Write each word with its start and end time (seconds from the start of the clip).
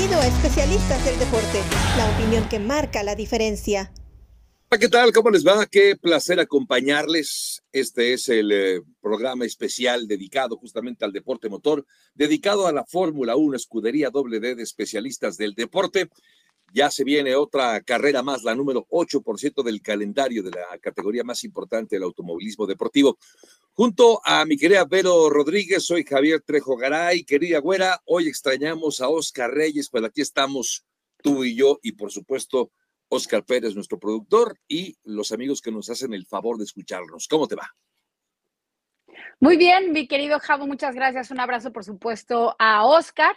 Bienvenido 0.00 0.22
a 0.22 0.34
Especialistas 0.34 1.04
del 1.04 1.18
Deporte, 1.18 1.60
la 1.98 2.10
opinión 2.10 2.48
que 2.48 2.58
marca 2.58 3.02
la 3.02 3.14
diferencia. 3.14 3.92
¿Qué 4.70 4.88
tal? 4.88 5.12
¿Cómo 5.12 5.28
les 5.28 5.46
va? 5.46 5.66
Qué 5.66 5.94
placer 5.94 6.40
acompañarles. 6.40 7.62
Este 7.70 8.14
es 8.14 8.30
el 8.30 8.50
eh, 8.50 8.80
programa 9.02 9.44
especial 9.44 10.08
dedicado 10.08 10.56
justamente 10.56 11.04
al 11.04 11.12
deporte 11.12 11.50
motor, 11.50 11.84
dedicado 12.14 12.66
a 12.66 12.72
la 12.72 12.86
Fórmula 12.86 13.36
1, 13.36 13.54
escudería 13.54 14.08
doble 14.08 14.40
D 14.40 14.54
de 14.54 14.62
especialistas 14.62 15.36
del 15.36 15.52
deporte. 15.52 16.08
Ya 16.72 16.90
se 16.90 17.04
viene 17.04 17.34
otra 17.34 17.80
carrera 17.82 18.22
más, 18.22 18.42
la 18.42 18.54
número 18.54 18.86
8% 18.90 19.62
del 19.62 19.82
calendario 19.82 20.42
de 20.42 20.50
la 20.50 20.78
categoría 20.78 21.24
más 21.24 21.44
importante 21.44 21.96
del 21.96 22.04
automovilismo 22.04 22.66
deportivo. 22.66 23.18
Junto 23.72 24.20
a 24.24 24.44
mi 24.44 24.56
querida 24.56 24.84
Vero 24.84 25.30
Rodríguez, 25.30 25.84
soy 25.84 26.04
Javier 26.04 26.42
Trejo 26.42 26.76
Garay. 26.76 27.24
Querida 27.24 27.58
Güera, 27.58 28.00
hoy 28.04 28.28
extrañamos 28.28 29.00
a 29.00 29.08
Oscar 29.08 29.50
Reyes, 29.50 29.88
pues 29.90 30.04
aquí 30.04 30.20
estamos 30.20 30.84
tú 31.22 31.44
y 31.44 31.54
yo, 31.54 31.78
y 31.82 31.92
por 31.92 32.10
supuesto, 32.10 32.72
Oscar 33.08 33.44
Pérez, 33.44 33.74
nuestro 33.74 33.98
productor, 33.98 34.58
y 34.68 34.96
los 35.04 35.32
amigos 35.32 35.60
que 35.60 35.72
nos 35.72 35.90
hacen 35.90 36.14
el 36.14 36.26
favor 36.26 36.58
de 36.58 36.64
escucharnos. 36.64 37.26
¿Cómo 37.28 37.48
te 37.48 37.56
va? 37.56 37.74
Muy 39.40 39.56
bien, 39.56 39.92
mi 39.92 40.06
querido 40.06 40.38
Javo, 40.38 40.66
muchas 40.66 40.94
gracias. 40.94 41.30
Un 41.30 41.40
abrazo, 41.40 41.72
por 41.72 41.84
supuesto, 41.84 42.54
a 42.58 42.84
Oscar. 42.84 43.36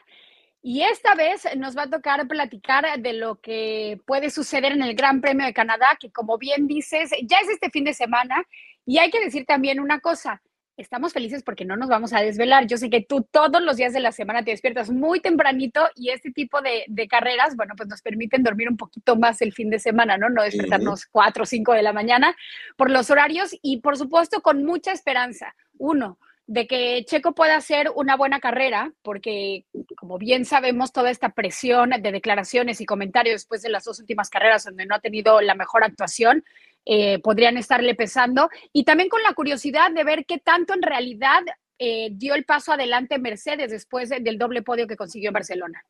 Y 0.65 0.81
esta 0.83 1.13
vez 1.13 1.45
nos 1.57 1.77
va 1.77 1.83
a 1.83 1.89
tocar 1.89 2.25
platicar 2.25 2.85
de 2.97 3.11
lo 3.11 3.35
que 3.35 3.99
puede 4.05 4.29
suceder 4.29 4.71
en 4.71 4.81
el 4.81 4.95
Gran 4.95 5.19
Premio 5.19 5.45
de 5.45 5.53
Canadá, 5.53 5.97
que 5.99 6.09
como 6.09 6.37
bien 6.37 6.67
dices, 6.67 7.11
ya 7.23 7.39
es 7.39 7.49
este 7.49 7.69
fin 7.69 7.83
de 7.83 7.93
semana. 7.93 8.47
Y 8.85 8.97
hay 8.97 9.11
que 9.11 9.19
decir 9.19 9.45
también 9.45 9.81
una 9.81 9.99
cosa, 9.99 10.41
estamos 10.77 11.11
felices 11.11 11.43
porque 11.43 11.65
no 11.65 11.75
nos 11.75 11.89
vamos 11.89 12.13
a 12.13 12.21
desvelar. 12.21 12.65
Yo 12.65 12.77
sé 12.77 12.89
que 12.89 13.01
tú 13.01 13.27
todos 13.29 13.61
los 13.61 13.75
días 13.75 13.91
de 13.91 13.99
la 13.99 14.13
semana 14.13 14.45
te 14.45 14.51
despiertas 14.51 14.89
muy 14.89 15.19
tempranito 15.19 15.85
y 15.95 16.11
este 16.11 16.31
tipo 16.31 16.61
de, 16.61 16.85
carreras, 17.09 17.57
bueno, 17.57 17.73
pues 17.75 17.89
nos 17.89 18.01
permiten 18.01 18.41
dormir 18.41 18.69
un 18.69 18.77
poquito 18.77 19.17
más 19.17 19.41
el 19.41 19.51
fin 19.51 19.69
de 19.69 19.79
semana, 19.79 20.17
¿no? 20.17 20.29
No 20.29 20.43
despertarnos 20.43 21.07
cuatro 21.07 21.43
o 21.43 21.45
cinco 21.45 21.73
de 21.73 21.83
la 21.83 21.91
mañana 21.91 22.37
por 22.77 22.89
los 22.89 23.09
horarios 23.09 23.53
y 23.61 23.81
por 23.81 23.97
supuesto 23.97 24.41
con 24.41 24.63
mucha 24.63 24.93
esperanza. 24.93 25.55
Uno, 25.77 26.19
de 26.45 26.67
que 26.67 27.05
Checo 27.05 27.33
pueda 27.33 27.55
hacer 27.55 27.89
una 27.95 28.17
buena 28.17 28.39
carrera, 28.39 28.93
porque 29.01 29.65
como 29.95 30.17
bien 30.17 30.45
sabemos, 30.45 30.91
toda 30.91 31.09
esta 31.09 31.29
presión 31.29 31.91
de 31.91 32.11
declaraciones 32.11 32.81
y 32.81 32.85
comentarios 32.85 33.35
después 33.35 33.61
de 33.61 33.69
las 33.69 33.85
dos 33.85 33.99
últimas 33.99 34.29
carreras 34.29 34.65
donde 34.65 34.85
no 34.85 34.95
ha 34.95 34.99
tenido 34.99 35.39
la 35.41 35.55
mejor 35.55 35.83
actuación, 35.83 36.43
eh, 36.85 37.19
podrían 37.19 37.57
estarle 37.57 37.95
pesando. 37.95 38.49
Y 38.73 38.83
también 38.83 39.09
con 39.09 39.23
la 39.23 39.33
curiosidad 39.33 39.91
de 39.91 40.03
ver 40.03 40.25
qué 40.25 40.37
tanto 40.37 40.73
en 40.73 40.81
realidad 40.81 41.43
eh, 41.79 42.09
dio 42.11 42.35
el 42.35 42.43
paso 42.43 42.73
adelante 42.73 43.19
Mercedes 43.19 43.71
después 43.71 44.09
del 44.09 44.37
doble 44.37 44.61
podio 44.61 44.87
que 44.87 44.97
consiguió 44.97 45.29
en 45.29 45.33
Barcelona. 45.33 45.85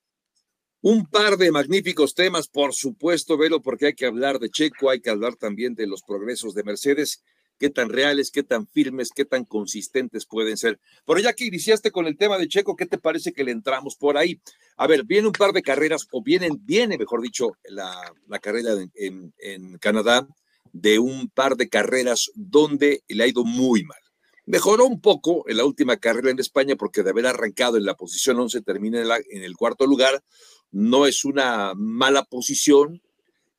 Un 0.81 1.05
par 1.07 1.37
de 1.37 1.49
magníficos 1.49 2.13
temas, 2.13 2.47
por 2.47 2.73
supuesto, 2.73 3.37
Velo, 3.37 3.61
porque 3.61 3.87
hay 3.87 3.93
que 3.93 4.05
hablar 4.05 4.37
de 4.37 4.49
Checo, 4.49 4.89
hay 4.89 4.99
que 4.99 5.09
hablar 5.09 5.35
también 5.35 5.75
de 5.75 5.87
los 5.87 6.03
progresos 6.03 6.53
de 6.53 6.63
Mercedes 6.63 7.23
qué 7.63 7.69
tan 7.69 7.87
reales, 7.87 8.29
qué 8.29 8.43
tan 8.43 8.67
firmes, 8.67 9.11
qué 9.15 9.23
tan 9.23 9.45
consistentes 9.45 10.25
pueden 10.25 10.57
ser. 10.57 10.81
Pero 11.07 11.21
ya 11.21 11.31
que 11.31 11.45
iniciaste 11.45 11.91
con 11.91 12.07
el 12.07 12.17
tema 12.17 12.37
de 12.37 12.49
Checo, 12.49 12.75
¿qué 12.75 12.85
te 12.85 12.97
parece 12.97 13.31
que 13.31 13.45
le 13.45 13.51
entramos 13.51 13.95
por 13.95 14.17
ahí? 14.17 14.41
A 14.75 14.85
ver, 14.85 15.05
viene 15.05 15.27
un 15.27 15.33
par 15.33 15.53
de 15.53 15.61
carreras, 15.61 16.05
o 16.11 16.21
vienen, 16.21 16.59
viene, 16.65 16.97
mejor 16.97 17.21
dicho, 17.21 17.53
la, 17.69 18.13
carrera 18.41 18.73
en, 18.95 19.33
en 19.37 19.77
Canadá, 19.77 20.27
de 20.73 20.99
un 20.99 21.29
par 21.29 21.55
de 21.55 21.69
carreras 21.69 22.31
donde 22.35 23.01
le 23.07 23.23
ha 23.23 23.27
ido 23.27 23.45
muy 23.45 23.85
mal. 23.85 23.99
Mejoró 24.45 24.85
un 24.85 24.99
poco 24.99 25.47
en 25.47 25.55
la 25.55 25.63
última 25.63 25.95
carrera 25.95 26.31
en 26.31 26.39
España 26.39 26.75
porque 26.75 27.01
de 27.01 27.11
haber 27.11 27.27
arrancado 27.27 27.77
en 27.77 27.85
la 27.85 27.95
posición 27.95 28.41
11 28.41 28.59
termina 28.63 28.99
en, 28.99 29.41
el 29.41 29.55
cuarto 29.55 29.87
lugar. 29.87 30.21
No 30.69 31.05
es 31.05 31.23
una 31.23 31.75
mala 31.77 32.25
posición, 32.25 33.01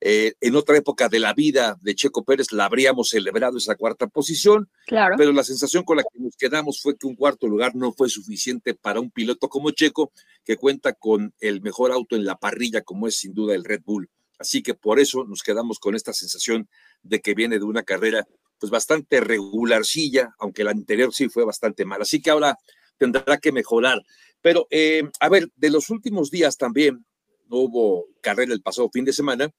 eh, 0.01 0.33
en 0.41 0.55
otra 0.55 0.77
época 0.77 1.09
de 1.09 1.19
la 1.19 1.33
vida 1.33 1.77
de 1.81 1.95
Checo 1.95 2.23
Pérez 2.23 2.51
la 2.51 2.65
habríamos 2.65 3.09
celebrado 3.09 3.57
esa 3.57 3.75
cuarta 3.75 4.07
posición, 4.07 4.69
claro. 4.85 5.15
pero 5.17 5.31
la 5.31 5.43
sensación 5.43 5.83
con 5.83 5.97
la 5.97 6.03
que 6.03 6.19
nos 6.19 6.35
quedamos 6.35 6.81
fue 6.81 6.97
que 6.97 7.07
un 7.07 7.15
cuarto 7.15 7.47
lugar 7.47 7.75
no 7.75 7.93
fue 7.93 8.09
suficiente 8.09 8.73
para 8.73 8.99
un 8.99 9.09
piloto 9.09 9.49
como 9.49 9.71
Checo, 9.71 10.11
que 10.43 10.57
cuenta 10.57 10.93
con 10.93 11.33
el 11.39 11.61
mejor 11.61 11.91
auto 11.91 12.15
en 12.15 12.25
la 12.25 12.35
parrilla, 12.35 12.81
como 12.81 13.07
es 13.07 13.17
sin 13.17 13.33
duda 13.33 13.55
el 13.55 13.63
Red 13.63 13.81
Bull. 13.85 14.09
Así 14.37 14.61
que 14.61 14.73
por 14.73 14.99
eso 14.99 15.23
nos 15.23 15.43
quedamos 15.43 15.79
con 15.79 15.95
esta 15.95 16.13
sensación 16.13 16.67
de 17.01 17.21
que 17.21 17.33
viene 17.33 17.57
de 17.57 17.65
una 17.65 17.83
carrera 17.83 18.27
pues 18.59 18.69
bastante 18.69 19.21
regularcilla, 19.21 20.35
aunque 20.39 20.63
la 20.63 20.71
anterior 20.71 21.13
sí 21.13 21.29
fue 21.29 21.45
bastante 21.45 21.85
mala. 21.85 22.03
Así 22.03 22.21
que 22.21 22.29
ahora 22.29 22.57
tendrá 22.97 23.37
que 23.37 23.51
mejorar. 23.51 24.01
Pero, 24.41 24.67
eh, 24.69 25.03
a 25.19 25.29
ver, 25.29 25.49
de 25.55 25.69
los 25.69 25.89
últimos 25.89 26.31
días 26.31 26.57
también, 26.57 27.05
no 27.47 27.57
hubo 27.57 28.07
carrera 28.21 28.53
el 28.53 28.61
pasado 28.61 28.89
fin 28.91 29.05
de 29.05 29.13
semana, 29.13 29.51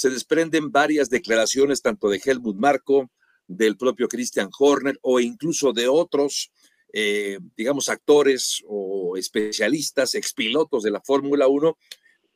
se 0.00 0.08
desprenden 0.08 0.72
varias 0.72 1.10
declaraciones 1.10 1.82
tanto 1.82 2.08
de 2.08 2.22
Helmut 2.24 2.56
Marco, 2.56 3.10
del 3.46 3.76
propio 3.76 4.08
Christian 4.08 4.48
Horner 4.58 4.98
o 5.02 5.20
incluso 5.20 5.74
de 5.74 5.88
otros, 5.88 6.50
eh, 6.94 7.38
digamos, 7.54 7.90
actores 7.90 8.62
o 8.66 9.18
especialistas, 9.18 10.14
expilotos 10.14 10.84
de 10.84 10.90
la 10.90 11.02
Fórmula 11.02 11.48
1, 11.48 11.76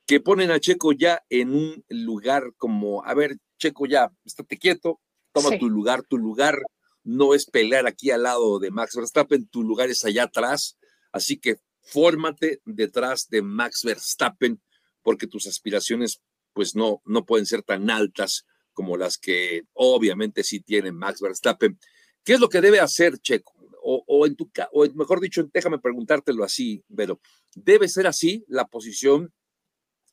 que 0.05 0.19
ponen 0.19 0.51
a 0.51 0.59
Checo 0.59 0.91
ya 0.91 1.23
en 1.27 1.55
un 1.55 1.83
lugar 1.89 2.53
como, 2.57 3.03
a 3.03 3.15
ver, 3.15 3.37
Checo 3.57 3.87
ya, 3.87 4.11
estate 4.23 4.59
quieto, 4.59 5.01
toma 5.31 5.57
tu 5.57 5.67
lugar, 5.67 6.03
tu 6.03 6.19
lugar 6.19 6.61
no 7.03 7.33
es 7.33 7.47
pelear 7.47 7.87
aquí 7.87 8.11
al 8.11 8.21
lado 8.21 8.59
de 8.59 8.69
Max 8.69 8.95
Verstappen, 8.95 9.47
tu 9.47 9.63
lugar 9.63 9.89
es 9.89 10.05
allá 10.05 10.25
atrás, 10.25 10.77
así 11.11 11.39
que 11.39 11.55
fórmate 11.81 12.61
detrás 12.63 13.27
de 13.27 13.41
Max 13.41 13.81
Verstappen 13.83 14.61
porque 15.01 15.25
tus 15.25 15.47
aspiraciones 15.47 16.21
pues 16.55 16.73
no, 16.73 17.01
no 17.05 17.25
pueden 17.25 17.45
ser 17.45 17.61
tan 17.63 17.89
altas 17.89 18.45
como 18.73 18.95
las 18.97 19.17
que 19.17 19.63
obviamente 19.73 20.41
sí 20.43 20.61
tiene 20.61 20.93
Max 20.93 21.19
Verstappen. 21.19 21.77
¿Qué 22.23 22.33
es 22.33 22.39
lo 22.39 22.49
que 22.49 22.61
debe 22.61 22.79
hacer 22.79 23.19
Checo? 23.19 23.53
O, 23.87 24.25
en 24.25 24.35
tu 24.35 24.49
o 24.71 24.85
mejor 24.95 25.19
dicho, 25.19 25.47
déjame 25.53 25.77
preguntártelo 25.77 26.43
así, 26.43 26.83
pero 26.95 27.19
¿debe 27.53 27.87
ser 27.87 28.07
así 28.07 28.43
la 28.47 28.65
posición 28.65 29.31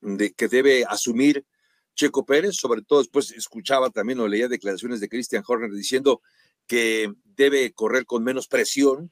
de, 0.03 0.35
que 0.35 0.49
debe 0.49 0.85
asumir 0.85 1.47
Checo 1.95 2.27
Pérez? 2.27 2.57
Sobre 2.57 2.83
todo 2.83 2.99
después 2.99 3.31
escuchaba 3.31 3.89
también 3.89 4.21
o 4.21 4.29
leía 4.29 4.49
declaraciones 4.49 5.01
de 5.01 5.09
Christian 5.09 5.43
Horner 5.47 5.71
diciendo 5.71 6.21
que 6.67 7.11
debe 7.25 7.73
correr 7.73 8.05
con 8.05 8.25
menos 8.25 8.47
presión, 8.47 9.11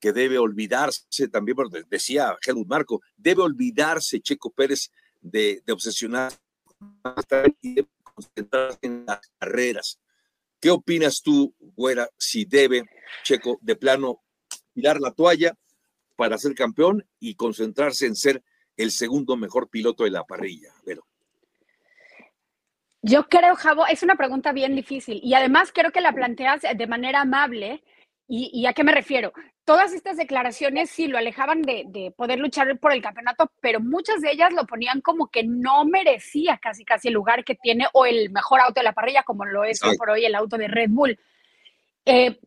que 0.00 0.12
debe 0.12 0.38
olvidarse 0.38 1.28
también, 1.28 1.56
decía 1.88 2.36
Helmut 2.44 2.66
Marco, 2.66 3.02
debe 3.16 3.42
olvidarse 3.42 4.20
Checo 4.20 4.50
Pérez 4.50 4.90
de, 5.20 5.62
de 5.64 5.72
obsesionar 5.72 6.32
y 7.62 7.84
concentrarse 8.02 8.78
en 8.82 9.04
las 9.06 9.20
carreras. 9.38 10.00
¿Qué 10.60 10.70
opinas 10.70 11.22
tú, 11.22 11.54
Güera, 11.58 12.08
si 12.18 12.44
debe 12.44 12.84
Checo 13.24 13.58
de 13.62 13.76
plano 13.76 14.22
tirar 14.74 15.00
la 15.00 15.10
toalla 15.10 15.56
para 16.16 16.38
ser 16.38 16.54
campeón 16.54 17.06
y 17.18 17.34
concentrarse 17.34 18.06
en 18.06 18.14
ser 18.14 18.42
el 18.76 18.90
segundo 18.90 19.36
mejor 19.36 19.70
piloto 19.70 20.04
de 20.04 20.10
la 20.10 20.24
parrilla? 20.24 20.72
Pero. 20.84 21.06
Yo 23.02 23.28
creo, 23.28 23.56
Javo, 23.56 23.86
es 23.86 24.02
una 24.02 24.16
pregunta 24.16 24.52
bien 24.52 24.76
difícil 24.76 25.20
y 25.22 25.32
además 25.32 25.72
creo 25.72 25.90
que 25.90 26.02
la 26.02 26.12
planteas 26.12 26.60
de 26.76 26.86
manera 26.86 27.22
amable. 27.22 27.82
¿Y, 28.28 28.50
y 28.52 28.66
a 28.66 28.74
qué 28.74 28.84
me 28.84 28.92
refiero? 28.92 29.32
Todas 29.70 29.92
estas 29.92 30.16
declaraciones 30.16 30.90
sí 30.90 31.06
lo 31.06 31.16
alejaban 31.16 31.62
de, 31.62 32.12
poder 32.16 32.40
luchar 32.40 32.76
por 32.80 32.92
el 32.92 33.00
campeonato, 33.00 33.52
pero 33.60 33.78
muchas 33.78 34.20
de 34.20 34.32
ellas 34.32 34.52
lo 34.52 34.66
ponían 34.66 35.00
como 35.00 35.28
que 35.28 35.44
no 35.44 35.84
merecía 35.84 36.58
casi 36.58 36.84
casi 36.84 37.06
el 37.06 37.14
lugar 37.14 37.44
que 37.44 37.54
tiene 37.54 37.86
o 37.92 38.04
el 38.04 38.30
mejor 38.30 38.58
auto 38.62 38.80
de 38.80 38.82
la 38.82 38.94
parrilla, 38.94 39.22
como 39.22 39.44
lo 39.44 39.62
es 39.62 39.80
hoy 39.84 39.96
por 39.96 40.10
hoy 40.10 40.24
el 40.24 40.34
auto 40.34 40.58
de 40.58 40.66
Red 40.66 40.88
Bull. 40.90 41.16
Eh, 42.04 42.40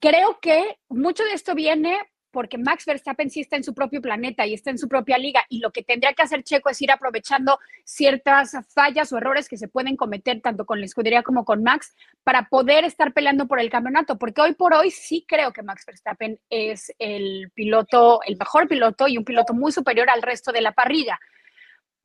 creo 0.00 0.40
que 0.40 0.80
mucho 0.88 1.22
de 1.22 1.34
esto 1.34 1.54
viene 1.54 1.96
porque 2.34 2.58
Max 2.58 2.84
Verstappen 2.84 3.30
sí 3.30 3.40
está 3.40 3.56
en 3.56 3.62
su 3.62 3.72
propio 3.72 4.02
planeta 4.02 4.44
y 4.44 4.52
está 4.54 4.70
en 4.70 4.78
su 4.78 4.88
propia 4.88 5.16
liga 5.16 5.44
y 5.48 5.60
lo 5.60 5.70
que 5.70 5.84
tendría 5.84 6.12
que 6.12 6.22
hacer 6.22 6.42
Checo 6.42 6.68
es 6.68 6.82
ir 6.82 6.90
aprovechando 6.90 7.60
ciertas 7.84 8.56
fallas 8.74 9.12
o 9.12 9.18
errores 9.18 9.48
que 9.48 9.56
se 9.56 9.68
pueden 9.68 9.96
cometer 9.96 10.40
tanto 10.40 10.66
con 10.66 10.80
la 10.80 10.86
escudería 10.86 11.22
como 11.22 11.44
con 11.44 11.62
Max 11.62 11.94
para 12.24 12.48
poder 12.48 12.84
estar 12.84 13.12
peleando 13.12 13.46
por 13.46 13.60
el 13.60 13.70
campeonato, 13.70 14.18
porque 14.18 14.40
hoy 14.40 14.54
por 14.54 14.74
hoy 14.74 14.90
sí 14.90 15.24
creo 15.28 15.52
que 15.52 15.62
Max 15.62 15.84
Verstappen 15.86 16.40
es 16.50 16.92
el 16.98 17.52
piloto, 17.54 18.20
el 18.26 18.36
mejor 18.36 18.66
piloto 18.66 19.06
y 19.06 19.16
un 19.16 19.24
piloto 19.24 19.54
muy 19.54 19.70
superior 19.70 20.10
al 20.10 20.22
resto 20.22 20.50
de 20.50 20.60
la 20.60 20.72
parrilla 20.72 21.20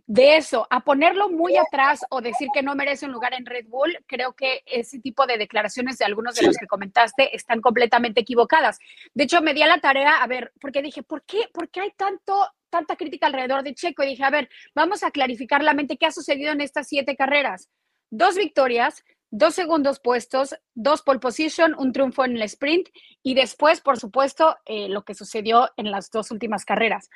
de 0.09 0.37
eso 0.37 0.65
a 0.71 0.79
ponerlo 0.79 1.29
muy 1.29 1.55
atrás 1.55 2.03
o 2.09 2.19
decir 2.19 2.47
que 2.51 2.63
no 2.63 2.73
merece 2.73 3.05
un 3.05 3.11
lugar 3.11 3.35
en 3.35 3.45
Red 3.45 3.67
Bull, 3.67 3.95
creo 4.07 4.33
que 4.33 4.63
ese 4.65 4.97
tipo 4.97 5.27
de 5.27 5.37
declaraciones 5.37 5.99
de 5.99 6.05
algunos 6.05 6.33
de 6.33 6.47
los 6.47 6.57
que 6.57 6.65
comentaste 6.65 7.35
están 7.35 7.61
completamente 7.61 8.21
equivocadas. 8.21 8.79
De 9.13 9.25
hecho, 9.25 9.43
me 9.43 9.53
di 9.53 9.61
a 9.61 9.67
la 9.67 9.79
tarea, 9.79 10.23
a 10.23 10.25
ver, 10.25 10.51
porque 10.59 10.81
dije, 10.81 11.03
¿por 11.03 11.21
qué, 11.25 11.43
¿por 11.53 11.69
qué 11.69 11.81
hay 11.81 11.91
tanto, 11.91 12.33
tanta 12.71 12.95
crítica 12.95 13.27
alrededor 13.27 13.61
de 13.61 13.75
Checo? 13.75 14.01
Y 14.01 14.07
dije, 14.07 14.23
a 14.23 14.31
ver, 14.31 14.49
vamos 14.73 15.03
a 15.03 15.11
clarificar 15.11 15.63
la 15.63 15.75
mente 15.75 15.95
qué 15.95 16.07
ha 16.07 16.11
sucedido 16.11 16.53
en 16.53 16.61
estas 16.61 16.87
siete 16.87 17.15
carreras. 17.15 17.69
Dos 18.09 18.35
victorias, 18.35 19.03
dos 19.29 19.53
segundos 19.53 19.99
puestos, 19.99 20.55
dos 20.73 21.03
pole 21.03 21.19
position, 21.19 21.75
un 21.77 21.93
triunfo 21.93 22.25
en 22.25 22.35
el 22.35 22.41
sprint 22.41 22.89
y 23.21 23.35
después, 23.35 23.79
por 23.79 23.99
supuesto, 23.99 24.57
eh, 24.65 24.89
lo 24.89 25.05
que 25.05 25.13
sucedió 25.13 25.69
en 25.77 25.91
las 25.91 26.09
dos 26.09 26.31
últimas 26.31 26.65
carreras 26.65 27.11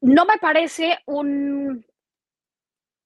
no 0.00 0.24
me 0.24 0.38
parece 0.38 0.98
un, 1.06 1.84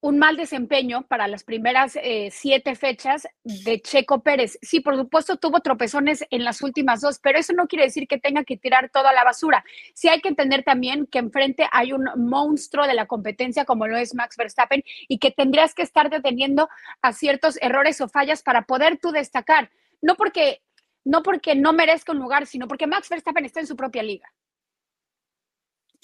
un 0.01 0.19
mal 0.19 0.37
desempeño 0.37 1.07
para 1.09 1.29
las 1.29 1.45
primeras 1.45 1.97
eh, 1.97 2.29
siete 2.31 2.75
fechas 2.75 3.27
de 3.43 3.81
Checo 3.81 4.23
Pérez. 4.23 4.59
Sí, 4.61 4.81
por 4.81 4.97
supuesto, 4.97 5.37
tuvo 5.37 5.61
tropezones 5.61 6.25
en 6.31 6.45
las 6.45 6.63
últimas 6.63 7.01
dos, 7.01 7.19
pero 7.19 7.39
eso 7.39 7.53
no 7.55 7.67
quiere 7.67 7.85
decir 7.85 8.07
que 8.07 8.19
tenga 8.19 8.45
que 8.45 8.57
tirar 8.57 8.91
toda 8.91 9.13
la 9.13 9.25
basura. 9.25 9.65
Sí 9.95 10.09
hay 10.09 10.21
que 10.21 10.29
entender 10.29 10.63
también 10.63 11.07
que 11.07 11.19
enfrente 11.19 11.67
hay 11.73 11.93
un 11.93 12.05
monstruo 12.17 12.87
de 12.87 12.95
la 12.95 13.07
competencia 13.07 13.65
como 13.65 13.87
lo 13.87 13.97
es 13.97 14.15
Max 14.15 14.37
Verstappen 14.37 14.83
y 15.09 15.19
que 15.19 15.31
tendrías 15.31 15.75
que 15.75 15.83
estar 15.83 16.11
deteniendo 16.11 16.69
a 17.01 17.13
ciertos 17.13 17.59
errores 17.63 18.01
o 18.01 18.09
fallas 18.09 18.43
para 18.43 18.63
poder 18.63 18.99
tú 18.99 19.11
destacar. 19.11 19.71
No 20.03 20.17
porque 20.17 20.61
no, 21.05 21.23
porque 21.23 21.55
no 21.55 21.73
merezca 21.73 22.13
un 22.13 22.19
lugar, 22.19 22.47
sino 22.47 22.67
porque 22.67 22.87
Max 22.87 23.09
Verstappen 23.09 23.45
está 23.45 23.61
en 23.61 23.67
su 23.67 23.77
propia 23.77 24.03
liga. 24.03 24.33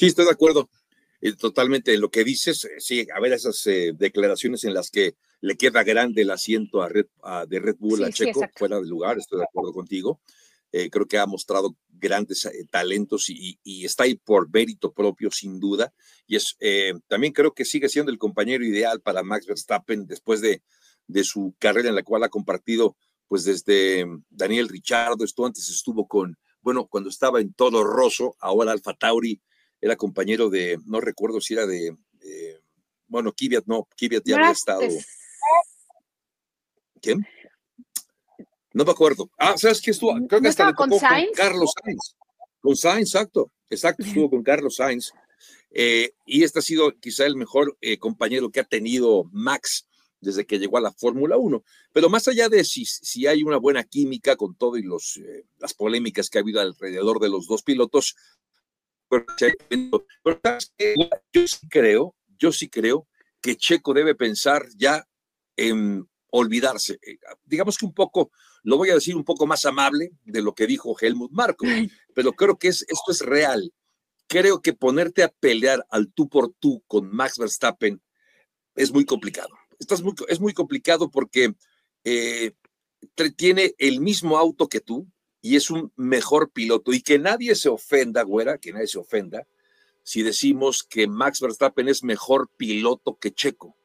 Sí, 0.00 0.06
estoy 0.06 0.25
de 0.25 0.31
acuerdo 0.31 0.70
totalmente 1.38 1.99
lo 1.99 2.11
que 2.11 2.25
dices, 2.25 2.64
eh, 2.64 2.76
sí, 2.79 3.06
a 3.14 3.20
ver 3.20 3.35
esas 3.35 3.67
eh, 3.67 3.93
declaraciones 3.94 4.64
en 4.64 4.73
las 4.73 4.91
que 4.91 5.14
le 5.43 5.58
queda 5.58 5.85
grande 5.85 6.23
el 6.23 6.31
asiento 6.31 6.81
a 6.81 6.88
Red, 6.88 7.05
de 7.47 7.61
Red 7.61 7.76
Bull 7.79 8.05
a 8.05 8.11
Checo 8.11 8.41
fuera 8.56 8.81
de 8.81 8.87
lugar, 8.87 9.19
estoy 9.19 9.41
de 9.41 9.44
acuerdo 9.44 9.75
contigo. 9.75 10.23
Eh, 10.73 10.88
creo 10.88 11.06
que 11.06 11.19
ha 11.19 11.26
mostrado 11.26 11.76
grandes 11.91 12.49
talentos 12.70 13.29
y, 13.29 13.58
está 13.85 14.05
ahí 14.05 14.14
por 14.14 14.50
mérito 14.50 14.91
propio, 14.91 15.31
sin 15.31 15.61
duda. 15.61 15.93
Y 16.26 16.37
es 16.37 16.56
también 17.06 17.35
creo 17.35 17.52
que 17.52 17.67
sigue 17.67 17.91
siendo 17.91 18.11
el 18.11 18.17
compañero 18.17 18.64
ideal 18.64 19.02
para 19.02 19.23
Max 19.23 19.44
Verstappen 19.44 20.06
después 20.06 20.41
de, 20.41 20.62
de 21.08 21.25
su 21.25 21.55
carrera 21.58 21.91
en 21.91 21.94
la 21.94 22.05
cual 22.05 22.23
ha 22.23 22.31
compartido, 22.31 22.97
pues 23.29 23.44
desde 23.44 24.06
Daniel 24.31 24.70
Richardo, 24.70 25.25
esto 25.25 25.44
antes 25.44 25.69
estuvo 25.69 26.08
con, 26.08 26.38
bueno, 26.62 26.87
cuando 26.87 27.11
estaba 27.11 27.41
en 27.41 27.52
Todo 27.52 27.85
Rosso, 27.85 28.35
ahora 28.41 28.73
Alfa 28.73 28.94
Tauri, 28.94 29.43
era 29.81 29.97
compañero 29.97 30.50
de, 30.50 30.79
no 30.87 31.00
recuerdo 31.00 31.41
si 31.41 31.55
era 31.55 31.67
de, 31.67 31.97
bueno, 33.06 33.32
Kiviat 33.32 33.67
no, 33.67 33.88
Kiviat 33.97 34.23
ya 34.25 34.37
había 34.37 34.50
estado. 34.50 34.82
¿Quién? 37.00 37.27
No 38.73 38.85
me 38.85 38.93
acuerdo. 38.93 39.31
Ah, 39.37 39.56
¿sabes 39.56 39.81
qué 39.81 39.91
estuvo? 39.91 40.15
Creo 40.29 40.41
que 40.41 40.49
hasta 40.49 40.67
le 40.67 40.73
tocó 40.73 40.88
con, 40.88 40.99
Carlos 41.35 41.73
Sainz. 41.82 42.17
Con 42.61 42.77
Sainz, 42.77 43.09
exacto. 43.09 43.53
Exacto, 43.69 44.05
estuvo 44.05 44.31
con 44.31 44.43
Carlos 44.43 44.77
Sainz. 44.77 45.12
Eh, 45.71 46.12
y 46.26 46.43
este 46.43 46.59
ha 46.59 46.62
sido 46.62 46.93
quizá 46.99 47.26
el 47.26 47.37
mejor 47.37 47.76
eh, 47.81 47.99
compañero 47.99 48.50
que 48.50 48.61
ha 48.61 48.65
tenido 48.65 49.25
Max 49.33 49.87
desde 50.21 50.44
que 50.44 50.59
llegó 50.59 50.76
a 50.76 50.83
la 50.83 50.93
Fórmula 50.93 51.37
1. 51.37 51.65
Pero 51.93 52.09
más 52.09 52.29
allá 52.29 52.49
de 52.49 52.65
si, 52.65 52.85
si 52.85 53.26
hay 53.26 53.43
una 53.43 53.56
buena 53.56 53.85
química 53.85 54.37
con 54.37 54.55
todo 54.55 54.76
y 54.76 54.83
los, 54.83 55.17
eh, 55.17 55.47
las 55.59 55.75
polémicas 55.75 56.29
que 56.29 56.38
ha 56.38 56.43
habido 56.43 56.61
alrededor 56.61 57.21
de 57.21 57.29
los 57.29 57.47
dos 57.47 57.62
pilotos, 57.62 58.17
pero 59.11 60.41
yo 61.33 61.47
sí 61.47 61.69
creo, 61.69 62.15
yo 62.39 62.53
sí 62.53 62.69
creo 62.69 63.09
que 63.43 63.57
Checo 63.57 63.93
debe 63.93 64.15
pensar 64.15 64.67
ya 64.77 65.07
en 65.57 66.09
olvidarse. 66.29 66.99
Eh, 67.03 67.19
digamos 67.45 67.77
que 67.77 67.87
un 67.87 67.93
poco, 67.93 68.31
lo 68.62 68.77
voy 68.77 68.91
a 68.91 68.95
decir 68.95 69.17
un 69.17 69.25
poco 69.25 69.47
más 69.47 69.65
amable 69.65 70.12
de 70.25 70.43
lo 70.43 70.55
que 70.55 70.67
dijo 70.67 70.97
Helmut 70.99 71.33
Marko, 71.33 71.67
pero 72.15 72.33
creo 72.33 72.57
que 72.57 72.69
es, 72.69 72.83
esto 72.89 73.11
es 73.11 73.21
real. 73.21 73.73
Creo 74.29 74.62
que 74.62 74.73
ponerte 74.73 75.25
a 75.25 75.29
pelear 75.29 75.85
al 75.91 76.12
tú 76.12 76.29
por 76.29 76.53
tú 76.61 76.85
con 76.87 77.11
Max 77.12 77.37
Verstappen 77.37 78.01
es 78.77 78.93
muy 78.93 79.05
complicado. 79.05 79.51
Estás 79.79 80.03
muy, 80.03 80.15
es 80.29 80.39
muy 80.39 80.53
complicado 80.53 81.11
porque 81.11 81.55
eh, 82.05 82.53
tiene 83.37 83.75
el 83.79 84.01
mismo 84.01 84.39
auto 84.39 84.69
que 84.69 84.81
tú, 84.81 85.11
y 85.42 85.56
es 85.56 85.70
un 85.70 85.92
mejor 85.96 86.50
piloto. 86.50 86.92
Y 86.92 87.02
que 87.02 87.19
nadie 87.19 87.54
se 87.54 87.69
ofenda, 87.69 88.22
güera, 88.22 88.58
que 88.58 88.72
nadie 88.72 88.87
se 88.87 88.98
ofenda, 88.98 89.46
si 90.02 90.22
decimos 90.22 90.82
que 90.82 91.06
Max 91.06 91.40
Verstappen 91.40 91.88
es 91.88 92.02
mejor 92.02 92.48
piloto 92.56 93.16
que 93.20 93.32
Checo. 93.32 93.76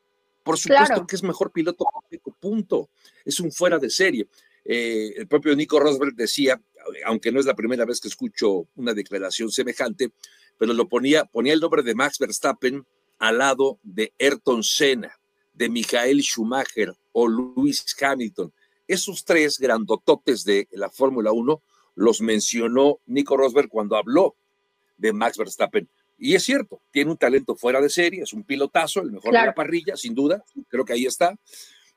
Por 0.44 0.58
supuesto 0.58 1.06
que 1.08 1.16
es 1.16 1.24
mejor 1.24 1.52
piloto 1.52 1.86
que 2.10 2.18
Checo, 2.18 2.36
punto. 2.40 2.90
Es 3.24 3.40
un 3.40 3.52
fuera 3.52 3.80
de 3.80 3.90
serie. 3.90 4.28
Eh, 4.64 5.14
el 5.18 5.28
propio 5.28 5.56
Nico 5.56 5.80
Rosberg 5.80 6.16
decía, 6.16 6.62
aunque 7.06 7.32
no 7.32 7.40
es 7.40 7.46
la 7.46 7.56
primera 7.56 7.86
vez 7.86 8.00
que 8.00 8.08
escucho 8.08 8.68
una 8.76 8.94
declaración 8.94 9.52
semejante, 9.52 10.12
pero 10.58 10.74
lo 10.74 10.88
ponía, 10.88 11.26
ponía 11.26 11.54
el 11.54 11.60
nombre 11.60 11.84
de 11.84 11.96
Max 11.96 12.18
Verstappen 12.20 12.86
al 13.20 13.38
lado 13.38 13.80
de 13.84 14.14
Ayrton 14.20 14.64
Senna, 14.64 15.18
de 15.54 15.70
Michael 15.70 16.22
Schumacher 16.22 16.94
o 17.12 17.28
Lewis 17.28 17.86
Hamilton. 18.00 18.54
Esos 18.88 19.26
tres 19.26 19.58
grandototes 19.58 20.44
de 20.44 20.68
la 20.72 20.90
Fórmula 20.90 21.32
1 21.32 21.62
los 21.96 22.22
mencionó 22.22 23.00
Nico 23.06 23.38
Rosberg 23.38 23.70
cuando 23.70 23.96
habló 23.96 24.36
de 24.98 25.14
Max 25.14 25.38
Verstappen. 25.38 25.90
Y 26.18 26.36
es 26.36 26.44
cierto, 26.44 26.82
tiene 26.92 27.12
un 27.12 27.18
talento 27.18 27.56
fuera 27.56 27.82
de 27.82 27.90
serie, 27.90 28.24
es 28.24 28.34
un 28.34 28.44
pilotazo, 28.44 29.02
el 29.02 29.12
mejor 29.12 29.34
de 29.34 29.46
la 29.46 29.54
parrilla, 29.54 29.98
sin 29.98 30.16
duda, 30.16 30.44
creo 30.70 30.86
que 30.86 30.94
ahí 30.94 31.06
está. 31.06 31.38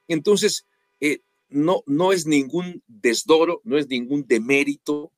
Entonces, 0.08 0.66
eh, 1.00 1.20
no, 1.48 1.82
no 1.86 2.12
es 2.12 2.26
ningún 2.26 2.82
desdoro, 2.86 3.60
no 3.64 3.78
es 3.78 3.88
ningún 3.88 4.26
demérito 4.26 5.12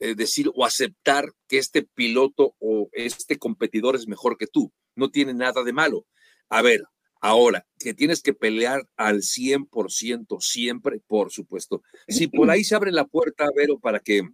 eh, 0.00 0.14
decir 0.14 0.50
o 0.54 0.64
aceptar 0.64 1.32
que 1.48 1.58
este 1.58 1.82
piloto 1.82 2.54
o 2.58 2.88
este 2.92 3.38
competidor 3.38 3.94
es 3.94 4.08
mejor 4.08 4.36
que 4.38 4.46
tú. 4.46 4.72
No 4.96 5.10
tiene 5.10 5.34
nada 5.34 5.62
de 5.62 5.72
malo. 5.72 6.06
A 6.48 6.62
ver, 6.62 6.84
Ahora, 7.26 7.66
que 7.78 7.94
tienes 7.94 8.20
que 8.20 8.34
pelear 8.34 8.86
al 8.96 9.22
100% 9.22 10.42
siempre, 10.42 11.00
por 11.06 11.32
supuesto. 11.32 11.80
Si 12.06 12.26
por 12.26 12.50
ahí 12.50 12.64
se 12.64 12.74
abre 12.74 12.92
la 12.92 13.06
puerta, 13.06 13.48
Vero, 13.56 13.78
para 13.78 14.00
que, 14.00 14.28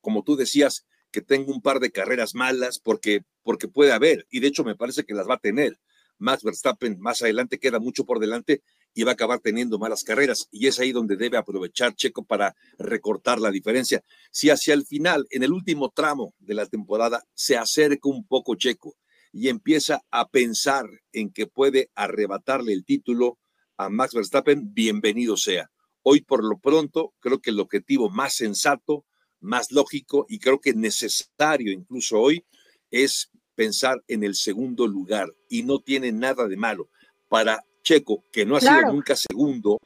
como 0.00 0.22
tú 0.22 0.34
decías, 0.34 0.86
que 1.10 1.20
tenga 1.20 1.52
un 1.52 1.60
par 1.60 1.80
de 1.80 1.90
carreras 1.90 2.34
malas, 2.34 2.78
porque, 2.78 3.20
porque 3.42 3.68
puede 3.68 3.92
haber, 3.92 4.26
y 4.30 4.40
de 4.40 4.46
hecho 4.46 4.64
me 4.64 4.76
parece 4.76 5.04
que 5.04 5.12
las 5.12 5.28
va 5.28 5.34
a 5.34 5.40
tener. 5.40 5.78
Max 6.16 6.42
Verstappen 6.42 6.98
más 7.00 7.20
adelante 7.20 7.58
queda 7.58 7.78
mucho 7.80 8.06
por 8.06 8.18
delante 8.18 8.62
y 8.94 9.02
va 9.02 9.10
a 9.10 9.12
acabar 9.12 9.40
teniendo 9.40 9.78
malas 9.78 10.04
carreras. 10.04 10.48
Y 10.50 10.68
es 10.68 10.80
ahí 10.80 10.90
donde 10.90 11.16
debe 11.16 11.36
aprovechar 11.36 11.94
Checo 11.94 12.24
para 12.24 12.56
recortar 12.78 13.38
la 13.40 13.50
diferencia. 13.50 14.02
Si 14.30 14.48
hacia 14.48 14.72
el 14.72 14.86
final, 14.86 15.26
en 15.28 15.42
el 15.42 15.52
último 15.52 15.90
tramo 15.94 16.32
de 16.38 16.54
la 16.54 16.64
temporada, 16.64 17.22
se 17.34 17.58
acerca 17.58 18.08
un 18.08 18.26
poco 18.26 18.54
Checo 18.54 18.96
y 19.34 19.48
empieza 19.48 20.00
a 20.12 20.28
pensar 20.28 20.86
en 21.12 21.28
que 21.30 21.48
puede 21.48 21.90
arrebatarle 21.96 22.72
el 22.72 22.84
título 22.84 23.36
a 23.76 23.88
Max 23.88 24.14
Verstappen, 24.14 24.72
bienvenido 24.72 25.36
sea. 25.36 25.72
Hoy 26.02 26.20
por 26.20 26.44
lo 26.44 26.56
pronto 26.58 27.14
creo 27.18 27.40
que 27.40 27.50
el 27.50 27.58
objetivo 27.58 28.08
más 28.08 28.36
sensato, 28.36 29.04
más 29.40 29.72
lógico 29.72 30.24
y 30.28 30.38
creo 30.38 30.60
que 30.60 30.72
necesario 30.72 31.72
incluso 31.72 32.20
hoy 32.20 32.44
es 32.92 33.32
pensar 33.56 34.04
en 34.06 34.22
el 34.22 34.36
segundo 34.36 34.86
lugar 34.86 35.34
y 35.48 35.64
no 35.64 35.80
tiene 35.80 36.12
nada 36.12 36.46
de 36.46 36.56
malo. 36.56 36.88
Para 37.28 37.64
Checo, 37.82 38.24
que 38.30 38.46
no 38.46 38.54
ha 38.54 38.60
sido 38.60 38.92
nunca 38.92 39.16
segundo 39.16 39.80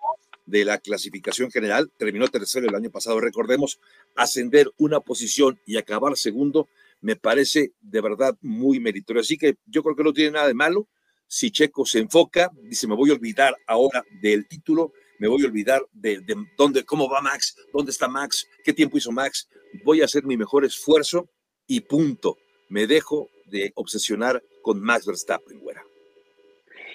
de 0.45 0.67
la 0.67 0.77
clasificación 0.77 1.51
general, 1.51 1.91
terminó 1.97 2.29
tercero 2.29 2.69
el 2.69 2.75
año 2.75 2.91
pasado, 2.91 3.19
recordemos, 3.19 3.81
ascender 4.15 4.71
una 4.77 5.01
posición 5.01 5.59
y 5.65 5.79
acabar 5.79 6.19
segundo 6.19 6.69
me 7.01 7.17
parece 7.17 7.73
de 7.81 8.01
verdad 8.01 8.37
muy 8.41 8.81
meritorio. 8.81 9.21
Así 9.21 9.37
que 9.37 9.57
yo 9.67 9.83
creo 9.83 9.97
que 9.97 10.05
no 10.05 10.13
tiene 10.13 10.33
nada 10.33 10.49
de 10.49 10.55
malo. 10.55 10.89
Si 11.27 11.51
Checo 11.51 11.85
se 11.85 11.99
enfoca, 11.99 12.51
dice, 12.63 12.87
me 12.87 12.95
voy 12.95 13.11
a 13.11 13.15
olvidar 13.15 13.55
ahora 13.67 14.03
del 14.23 14.49
título, 14.49 14.93
me 15.19 15.29
voy 15.29 15.43
a 15.43 15.47
olvidar 15.47 15.83
de, 15.93 16.23
dónde, 16.57 16.85
cómo 16.85 17.09
va 17.09 17.21
Max, 17.21 17.55
dónde 17.73 17.91
está 17.91 18.09
Max, 18.09 18.47
qué 18.65 18.73
tiempo 18.73 18.97
hizo 18.97 19.13
Max, 19.13 19.49
voy 19.85 20.01
a 20.01 20.07
hacer 20.07 20.25
mi 20.25 20.37
mejor 20.37 20.65
esfuerzo 20.65 21.29
y 21.67 21.81
punto. 21.81 22.39
Me 22.71 22.87
dejo 22.87 23.29
de 23.47 23.73
obsesionar 23.75 24.43
con 24.63 24.81
Max 24.81 25.07
Verstappen, 25.07 25.61
güera. 25.61 25.83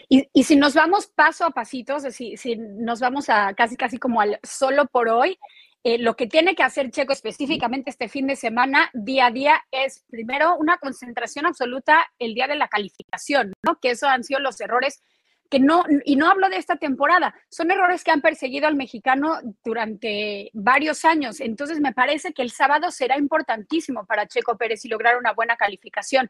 Y, 0.09 0.27
y, 0.33 0.43
si 0.43 0.55
nos 0.55 0.73
vamos 0.73 1.07
paso 1.07 1.45
a 1.45 1.51
pasitos, 1.51 2.03
si, 2.11 2.37
si 2.37 2.55
nos 2.57 2.99
vamos 2.99 3.29
a 3.29 3.53
casi, 3.55 3.75
casi 3.75 3.97
como 3.97 4.19
al 4.19 4.39
solo 4.43 4.85
por 4.87 5.09
hoy, 5.09 5.37
eh, 5.83 5.97
lo 5.97 6.15
que 6.15 6.27
tiene 6.27 6.55
que 6.55 6.63
hacer 6.63 6.91
Checo 6.91 7.11
específicamente 7.11 7.89
este 7.89 8.07
fin 8.07 8.27
de 8.27 8.35
semana, 8.35 8.89
día 8.93 9.27
a 9.27 9.31
día, 9.31 9.61
es 9.71 10.05
primero 10.09 10.55
una 10.55 10.77
concentración 10.77 11.45
absoluta 11.45 12.07
el 12.19 12.33
día 12.33 12.47
de 12.47 12.55
la 12.55 12.69
calificación, 12.69 13.53
¿no? 13.63 13.79
Que 13.79 13.91
eso 13.91 14.07
han 14.07 14.23
sido 14.23 14.39
los 14.39 14.59
errores 14.61 15.01
que 15.49 15.59
no, 15.59 15.83
y 16.05 16.15
no 16.15 16.29
hablo 16.29 16.49
de 16.49 16.57
esta 16.57 16.77
temporada, 16.77 17.35
son 17.49 17.69
errores 17.69 18.03
que 18.03 18.09
han 18.09 18.21
perseguido 18.21 18.67
al 18.67 18.75
mexicano 18.75 19.39
durante 19.63 20.49
varios 20.53 21.05
años. 21.05 21.39
Entonces, 21.41 21.79
me 21.79 21.93
parece 21.93 22.33
que 22.33 22.41
el 22.41 22.49
sábado 22.49 22.89
será 22.89 23.19
importantísimo 23.19 24.05
para 24.05 24.25
Checo 24.25 24.57
Pérez 24.57 24.83
y 24.83 24.87
lograr 24.87 25.15
una 25.17 25.33
buena 25.33 25.55
calificación. 25.55 26.27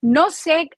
No 0.00 0.30
sé 0.30 0.70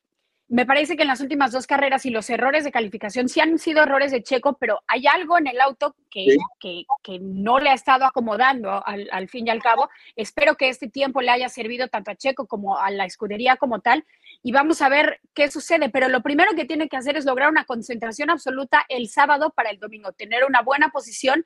me 0.48 0.64
parece 0.64 0.96
que 0.96 1.02
en 1.02 1.08
las 1.08 1.20
últimas 1.20 1.50
dos 1.50 1.66
carreras 1.66 2.06
y 2.06 2.10
los 2.10 2.30
errores 2.30 2.62
de 2.62 2.70
calificación 2.70 3.28
sí 3.28 3.40
han 3.40 3.58
sido 3.58 3.82
errores 3.82 4.12
de 4.12 4.22
Checo, 4.22 4.56
pero 4.58 4.80
hay 4.86 5.06
algo 5.08 5.38
en 5.38 5.48
el 5.48 5.60
auto 5.60 5.96
que, 6.08 6.36
que, 6.60 7.18
no 7.20 7.58
le 7.58 7.70
ha 7.70 7.74
estado 7.74 8.04
acomodando 8.04 8.86
al, 8.86 9.08
al, 9.10 9.28
fin 9.28 9.48
y 9.48 9.50
al 9.50 9.60
cabo. 9.60 9.88
Espero 10.14 10.54
que 10.54 10.68
este 10.68 10.88
tiempo 10.88 11.20
le 11.20 11.32
haya 11.32 11.48
servido 11.48 11.88
tanto 11.88 12.12
a 12.12 12.14
Checo 12.14 12.46
como 12.46 12.78
a 12.78 12.90
la 12.90 13.04
escudería 13.04 13.56
como 13.56 13.80
tal 13.80 14.04
y 14.42 14.52
vamos 14.52 14.82
a 14.82 14.88
ver 14.88 15.20
qué 15.34 15.50
sucede. 15.50 15.88
Pero 15.88 16.08
lo 16.08 16.22
primero 16.22 16.54
que 16.54 16.64
tiene 16.64 16.88
que 16.88 16.96
hacer 16.96 17.16
es 17.16 17.24
lograr 17.24 17.50
una 17.50 17.64
concentración 17.64 18.30
absoluta 18.30 18.86
el 18.88 19.08
sábado 19.08 19.50
para 19.50 19.70
el 19.70 19.80
domingo, 19.80 20.12
tener 20.12 20.44
una 20.44 20.62
buena 20.62 20.90
posición 20.90 21.44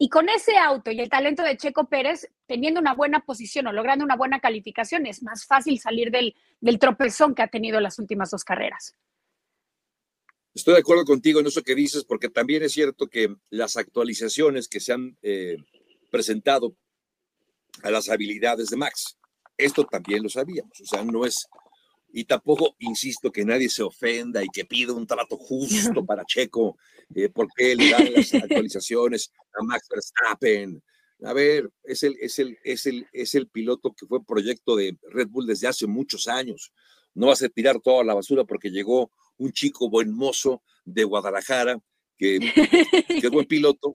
Y 0.00 0.08
con 0.08 0.28
ese 0.28 0.56
auto 0.56 0.92
y 0.92 1.00
el 1.00 1.08
talento 1.08 1.42
de 1.42 1.56
Checo 1.56 1.88
Pérez, 1.88 2.30
teniendo 2.46 2.80
una 2.80 2.94
buena 2.94 3.24
posición 3.24 3.66
o 3.66 3.72
logrando 3.72 4.04
una 4.04 4.16
buena 4.16 4.38
calificación, 4.38 5.06
es 5.06 5.24
más 5.24 5.44
fácil 5.44 5.80
salir 5.80 6.12
del, 6.12 6.36
del 6.60 6.78
tropezón 6.78 7.34
que 7.34 7.42
ha 7.42 7.48
tenido 7.48 7.80
las 7.80 7.98
últimas 7.98 8.30
dos 8.30 8.44
carreras. 8.44 8.94
Estoy 10.54 10.74
de 10.74 10.80
acuerdo 10.80 11.04
contigo 11.04 11.40
en 11.40 11.46
eso 11.46 11.62
que 11.62 11.74
dices, 11.74 12.04
porque 12.04 12.28
también 12.28 12.62
es 12.62 12.72
cierto 12.72 13.08
que 13.08 13.34
las 13.50 13.76
actualizaciones 13.76 14.68
que 14.68 14.80
se 14.80 14.92
han 14.92 15.16
eh, 15.22 15.56
presentado 16.10 16.76
a 17.82 17.90
las 17.90 18.08
habilidades 18.08 18.68
de 18.68 18.76
Max, 18.76 19.18
esto 19.56 19.84
también 19.84 20.22
lo 20.22 20.28
sabíamos, 20.28 20.80
o 20.80 20.84
sea, 20.84 21.04
no 21.04 21.24
es, 21.24 21.46
y 22.10 22.24
tampoco 22.24 22.74
insisto 22.78 23.30
que 23.30 23.44
nadie 23.44 23.68
se 23.68 23.82
ofenda 23.82 24.42
y 24.42 24.48
que 24.48 24.64
pida 24.64 24.92
un 24.92 25.06
trato 25.06 25.36
justo 25.36 26.04
para 26.04 26.24
Checo, 26.24 26.78
eh, 27.14 27.28
porque 27.28 27.76
le 27.76 27.90
dan 27.90 28.12
las 28.12 28.32
actualizaciones 28.34 29.32
a 29.58 29.62
Max 29.62 29.86
Verstappen. 29.90 30.82
A 31.24 31.32
ver, 31.32 31.70
es 31.82 32.02
el, 32.04 32.16
es, 32.20 32.38
el, 32.38 32.58
es, 32.62 32.86
el, 32.86 33.06
es 33.12 33.34
el 33.34 33.48
piloto 33.48 33.92
que 33.92 34.06
fue 34.06 34.24
proyecto 34.24 34.76
de 34.76 34.96
Red 35.10 35.28
Bull 35.28 35.46
desde 35.46 35.66
hace 35.66 35.86
muchos 35.86 36.28
años. 36.28 36.72
No 37.14 37.26
vas 37.26 37.42
a 37.42 37.48
tirar 37.48 37.80
toda 37.80 38.04
la 38.04 38.14
basura 38.14 38.44
porque 38.44 38.70
llegó 38.70 39.10
un 39.36 39.52
chico 39.52 39.90
buen 39.90 40.12
mozo 40.12 40.62
de 40.84 41.04
Guadalajara, 41.04 41.78
que, 42.16 42.38
que 43.08 43.26
es 43.26 43.30
buen 43.30 43.46
piloto 43.48 43.92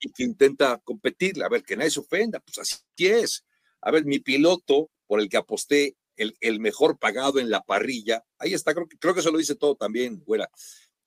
y 0.00 0.10
que 0.10 0.24
intenta 0.24 0.80
competir. 0.84 1.42
A 1.42 1.48
ver, 1.48 1.62
que 1.62 1.76
nadie 1.76 1.90
se 1.90 2.00
ofenda, 2.00 2.40
pues 2.40 2.58
así 2.58 2.78
es. 2.98 3.44
A 3.82 3.90
ver, 3.90 4.04
mi 4.06 4.18
piloto 4.18 4.90
por 5.06 5.20
el 5.20 5.28
que 5.28 5.36
aposté 5.36 5.96
el, 6.16 6.36
el, 6.40 6.60
mejor 6.60 6.98
pagado 6.98 7.38
en 7.38 7.50
la 7.50 7.62
parrilla. 7.62 8.24
Ahí 8.38 8.54
está, 8.54 8.74
creo 8.74 8.88
que, 8.88 8.98
creo 8.98 9.14
que 9.14 9.20
eso 9.20 9.30
lo 9.30 9.38
dice 9.38 9.54
todo 9.54 9.76
también, 9.76 10.22
güera. 10.24 10.48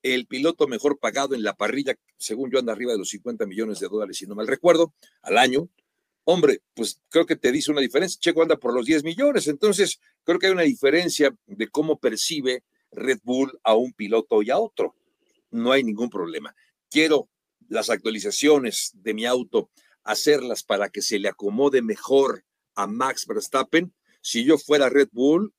El 0.03 0.27
piloto 0.27 0.67
mejor 0.67 0.99
pagado 0.99 1.35
en 1.35 1.43
la 1.43 1.55
parrilla, 1.55 1.95
según 2.17 2.51
yo, 2.51 2.59
anda 2.59 2.73
arriba 2.73 2.91
de 2.91 2.99
los 2.99 3.09
50 3.09 3.45
millones 3.45 3.79
de 3.79 3.87
dólares, 3.87 4.17
si 4.17 4.27
no 4.27 4.35
mal 4.35 4.47
recuerdo, 4.47 4.93
al 5.21 5.37
año. 5.37 5.69
Hombre, 6.23 6.61
pues 6.73 7.01
creo 7.09 7.25
que 7.25 7.35
te 7.35 7.51
dice 7.51 7.71
una 7.71 7.81
diferencia. 7.81 8.19
Checo 8.19 8.41
anda 8.41 8.57
por 8.57 8.73
los 8.73 8.85
10 8.85 9.03
millones. 9.03 9.47
Entonces, 9.47 9.99
creo 10.23 10.39
que 10.39 10.47
hay 10.47 10.51
una 10.51 10.63
diferencia 10.63 11.35
de 11.45 11.67
cómo 11.69 11.99
percibe 11.99 12.63
Red 12.91 13.19
Bull 13.23 13.57
a 13.63 13.75
un 13.75 13.93
piloto 13.93 14.41
y 14.41 14.51
a 14.51 14.57
otro. 14.57 14.95
No 15.51 15.71
hay 15.71 15.83
ningún 15.83 16.09
problema. 16.09 16.55
Quiero 16.89 17.29
las 17.69 17.89
actualizaciones 17.89 18.91
de 18.95 19.13
mi 19.13 19.25
auto, 19.25 19.69
hacerlas 20.03 20.63
para 20.63 20.89
que 20.89 21.01
se 21.01 21.19
le 21.19 21.29
acomode 21.29 21.81
mejor 21.81 22.43
a 22.75 22.87
Max 22.87 23.25
Verstappen 23.25 23.93
si 24.21 24.43
yo 24.43 24.57
fuera 24.57 24.89
Red 24.89 25.09
Bull, 25.11 25.53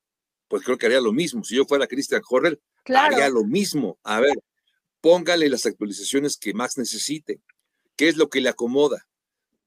pues 0.49 0.63
creo 0.63 0.79
que 0.79 0.87
haría 0.87 1.01
lo 1.01 1.13
mismo. 1.13 1.45
Si 1.45 1.57
yo 1.57 1.65
fuera 1.65 1.87
Christian 1.87 2.23
Horner, 2.29 2.61
haría 2.87 3.29
lo 3.29 3.45
mismo. 3.45 3.99
A 4.03 4.21
ver, 4.21 4.43
póngale 5.01 5.49
las 5.49 5.67
actualizaciones 5.67 6.37
que 6.37 6.55
Max 6.55 6.79
necesite. 6.79 7.41
¿Qué 7.97 8.09
es 8.09 8.17
lo 8.17 8.29
que 8.29 8.41
le 8.41 8.49
acomoda? 8.49 9.07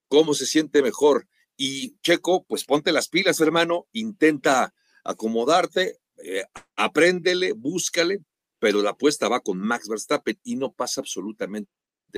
¿Cómo 0.07 0.33
se 0.33 0.45
siente 0.45 0.81
mejor? 0.81 1.27
Y 1.55 1.97
Checo, 2.01 2.43
pues 2.45 2.65
ponte 2.65 2.91
las 2.91 3.07
pilas, 3.07 3.39
hermano, 3.39 3.87
intenta 3.91 4.73
acomodarte, 5.03 5.99
eh, 6.23 6.45
apréndele, 6.75 7.51
búscale, 7.53 8.19
pero 8.59 8.81
la 8.81 8.91
apuesta 8.91 9.29
va 9.29 9.41
con 9.41 9.59
Max 9.59 9.87
Verstappen 9.87 10.39
y 10.43 10.55
no 10.55 10.71
pasa 10.71 11.01
absolutamente 11.01 11.69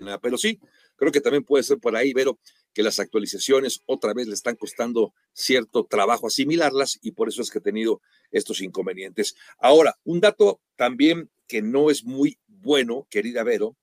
nada. 0.01 0.19
Pero 0.19 0.37
sí, 0.37 0.59
creo 0.95 1.11
que 1.11 1.21
también 1.21 1.43
puede 1.43 1.63
ser 1.63 1.79
por 1.79 1.95
ahí, 1.95 2.13
Vero, 2.13 2.39
que 2.73 2.83
las 2.83 2.99
actualizaciones 2.99 3.81
otra 3.85 4.13
vez 4.13 4.27
le 4.27 4.33
están 4.33 4.55
costando 4.55 5.13
cierto 5.33 5.85
trabajo 5.85 6.27
asimilarlas 6.27 6.99
y 7.01 7.11
por 7.11 7.29
eso 7.29 7.41
es 7.41 7.51
que 7.51 7.59
ha 7.59 7.61
tenido 7.61 8.01
estos 8.31 8.61
inconvenientes. 8.61 9.35
Ahora, 9.59 9.97
un 10.03 10.19
dato 10.19 10.61
también 10.75 11.29
que 11.47 11.61
no 11.61 11.89
es 11.89 12.03
muy 12.03 12.39
bueno, 12.47 13.07
querida 13.09 13.43
Vero, 13.43 13.77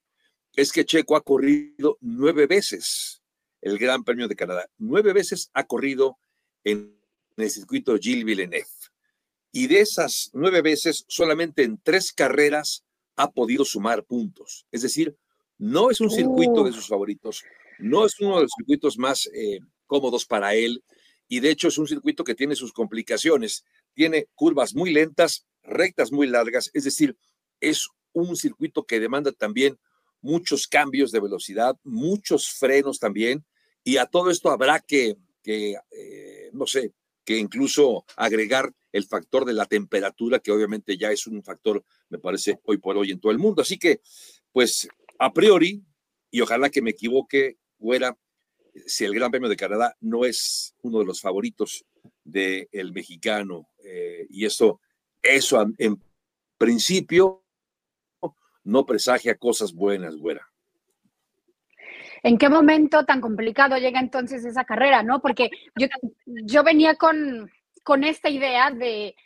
es 0.56 0.72
que 0.72 0.84
Checo 0.84 1.16
ha 1.16 1.22
corrido 1.22 1.96
nueve 2.00 2.46
veces 2.46 3.22
el 3.60 3.78
Gran 3.78 4.04
Premio 4.04 4.26
de 4.26 4.36
Canadá. 4.36 4.68
Nueve 4.78 5.12
veces 5.12 5.50
ha 5.52 5.64
corrido 5.64 6.18
en 6.64 6.98
el 7.36 7.50
circuito 7.50 7.96
Gilles 7.96 8.24
Villeneuve. 8.24 8.66
Y 9.52 9.66
de 9.66 9.80
esas 9.80 10.30
nueve 10.32 10.62
veces, 10.62 11.04
solamente 11.08 11.62
en 11.62 11.78
tres 11.82 12.12
carreras 12.12 12.84
ha 13.16 13.30
podido 13.30 13.64
sumar 13.64 14.04
puntos. 14.04 14.66
Es 14.70 14.82
decir, 14.82 15.16
no 15.58 15.90
es 15.90 16.00
un 16.00 16.10
circuito 16.10 16.64
de 16.64 16.72
sus 16.72 16.88
favoritos, 16.88 17.44
no 17.80 18.06
es 18.06 18.18
uno 18.20 18.36
de 18.36 18.42
los 18.42 18.52
circuitos 18.56 18.98
más 18.98 19.28
eh, 19.34 19.60
cómodos 19.86 20.24
para 20.26 20.54
él 20.54 20.82
y 21.28 21.40
de 21.40 21.50
hecho 21.50 21.68
es 21.68 21.78
un 21.78 21.86
circuito 21.86 22.24
que 22.24 22.34
tiene 22.34 22.56
sus 22.56 22.72
complicaciones. 22.72 23.64
Tiene 23.94 24.26
curvas 24.34 24.74
muy 24.74 24.92
lentas, 24.92 25.46
rectas 25.62 26.12
muy 26.12 26.26
largas, 26.26 26.70
es 26.74 26.84
decir, 26.84 27.16
es 27.60 27.88
un 28.12 28.36
circuito 28.36 28.84
que 28.84 29.00
demanda 29.00 29.32
también 29.32 29.78
muchos 30.20 30.66
cambios 30.66 31.12
de 31.12 31.20
velocidad, 31.20 31.76
muchos 31.84 32.48
frenos 32.48 32.98
también, 32.98 33.44
y 33.84 33.96
a 33.96 34.06
todo 34.06 34.30
esto 34.30 34.50
habrá 34.50 34.80
que, 34.80 35.16
que 35.42 35.76
eh, 35.90 36.50
no 36.52 36.66
sé, 36.66 36.92
que 37.24 37.38
incluso 37.38 38.04
agregar 38.16 38.72
el 38.92 39.04
factor 39.04 39.44
de 39.44 39.52
la 39.52 39.66
temperatura, 39.66 40.40
que 40.40 40.50
obviamente 40.50 40.96
ya 40.96 41.12
es 41.12 41.26
un 41.26 41.42
factor, 41.42 41.84
me 42.08 42.18
parece, 42.18 42.58
hoy 42.64 42.78
por 42.78 42.96
hoy 42.96 43.12
en 43.12 43.20
todo 43.20 43.30
el 43.32 43.38
mundo. 43.38 43.62
Así 43.62 43.78
que, 43.78 44.00
pues, 44.52 44.88
a 45.18 45.32
priori, 45.32 45.82
y 46.30 46.40
ojalá 46.40 46.70
que 46.70 46.82
me 46.82 46.90
equivoque, 46.90 47.58
Güera, 47.80 48.16
si 48.86 49.04
el 49.04 49.14
Gran 49.14 49.30
Premio 49.30 49.48
de 49.48 49.56
Canadá 49.56 49.96
no 50.00 50.24
es 50.24 50.74
uno 50.82 51.00
de 51.00 51.06
los 51.06 51.20
favoritos 51.20 51.84
del 52.22 52.92
mexicano. 52.92 53.68
Eh, 53.82 54.26
y 54.28 54.44
eso, 54.44 54.80
eso 55.22 55.66
en 55.78 56.00
principio 56.56 57.42
no 58.64 58.86
presagia 58.86 59.36
cosas 59.36 59.72
buenas, 59.72 60.16
Güera. 60.16 60.46
¿En 62.22 62.36
qué 62.36 62.50
momento 62.50 63.04
tan 63.06 63.20
complicado 63.20 63.78
llega 63.78 63.98
entonces 63.98 64.44
esa 64.44 64.64
carrera, 64.64 65.02
no? 65.02 65.22
Porque 65.22 65.50
yo, 65.74 65.86
yo 66.26 66.62
venía 66.62 66.96
con, 66.96 67.50
con 67.82 68.04
esta 68.04 68.28
idea 68.28 68.70
de 68.70 69.16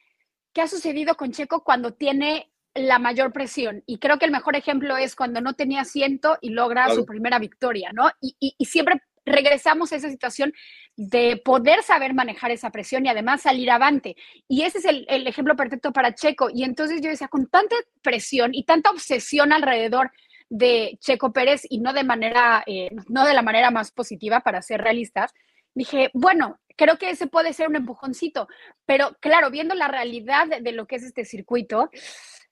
qué 0.52 0.62
ha 0.62 0.68
sucedido 0.68 1.16
con 1.16 1.32
Checo 1.32 1.64
cuando 1.64 1.92
tiene 1.94 2.53
la 2.74 2.98
mayor 2.98 3.32
presión. 3.32 3.82
Y 3.86 3.98
creo 3.98 4.18
que 4.18 4.26
el 4.26 4.32
mejor 4.32 4.56
ejemplo 4.56 4.96
es 4.96 5.14
cuando 5.14 5.40
no 5.40 5.54
tenía 5.54 5.82
asiento 5.82 6.38
y 6.40 6.50
logra 6.50 6.90
su 6.90 7.06
primera 7.06 7.38
victoria, 7.38 7.90
¿no? 7.92 8.10
Y, 8.20 8.36
y, 8.40 8.64
siempre 8.64 9.00
regresamos 9.24 9.92
a 9.92 9.96
esa 9.96 10.10
situación 10.10 10.52
de 10.96 11.40
poder 11.42 11.82
saber 11.82 12.14
manejar 12.14 12.50
esa 12.50 12.70
presión 12.70 13.06
y 13.06 13.08
además 13.08 13.42
salir 13.42 13.70
avante. 13.70 14.16
Y 14.48 14.62
ese 14.62 14.78
es 14.78 14.84
el, 14.84 15.06
el, 15.08 15.26
ejemplo 15.26 15.56
perfecto 15.56 15.92
para 15.92 16.14
Checo. 16.14 16.50
Y 16.52 16.64
entonces 16.64 17.00
yo 17.00 17.10
decía, 17.10 17.28
con 17.28 17.46
tanta 17.46 17.76
presión 18.02 18.54
y 18.54 18.64
tanta 18.64 18.90
obsesión 18.90 19.52
alrededor 19.52 20.10
de 20.50 20.98
Checo 21.00 21.32
Pérez 21.32 21.62
y 21.68 21.78
no 21.78 21.92
de 21.92 22.04
manera, 22.04 22.62
eh, 22.66 22.90
no 23.08 23.24
de 23.24 23.34
la 23.34 23.42
manera 23.42 23.70
más 23.70 23.92
positiva 23.92 24.40
para 24.40 24.62
ser 24.62 24.82
realistas, 24.82 25.32
dije, 25.74 26.10
bueno, 26.12 26.60
creo 26.76 26.98
que 26.98 27.10
ese 27.10 27.26
puede 27.26 27.52
ser 27.52 27.68
un 27.68 27.76
empujoncito, 27.76 28.48
pero 28.84 29.16
claro, 29.20 29.50
viendo 29.50 29.74
la 29.74 29.88
realidad 29.88 30.46
de, 30.46 30.60
de 30.60 30.72
lo 30.72 30.86
que 30.86 30.96
es 30.96 31.02
este 31.02 31.24
circuito, 31.24 31.90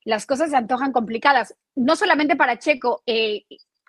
las 0.05 0.27
cosas 0.27 0.51
se 0.51 0.57
antojan 0.57 0.93
complicadas, 0.93 1.55
no 1.75 1.97
solamente 1.97 2.37
para 2.37 2.59
Checo, 2.59 3.03
eh, 3.07 3.45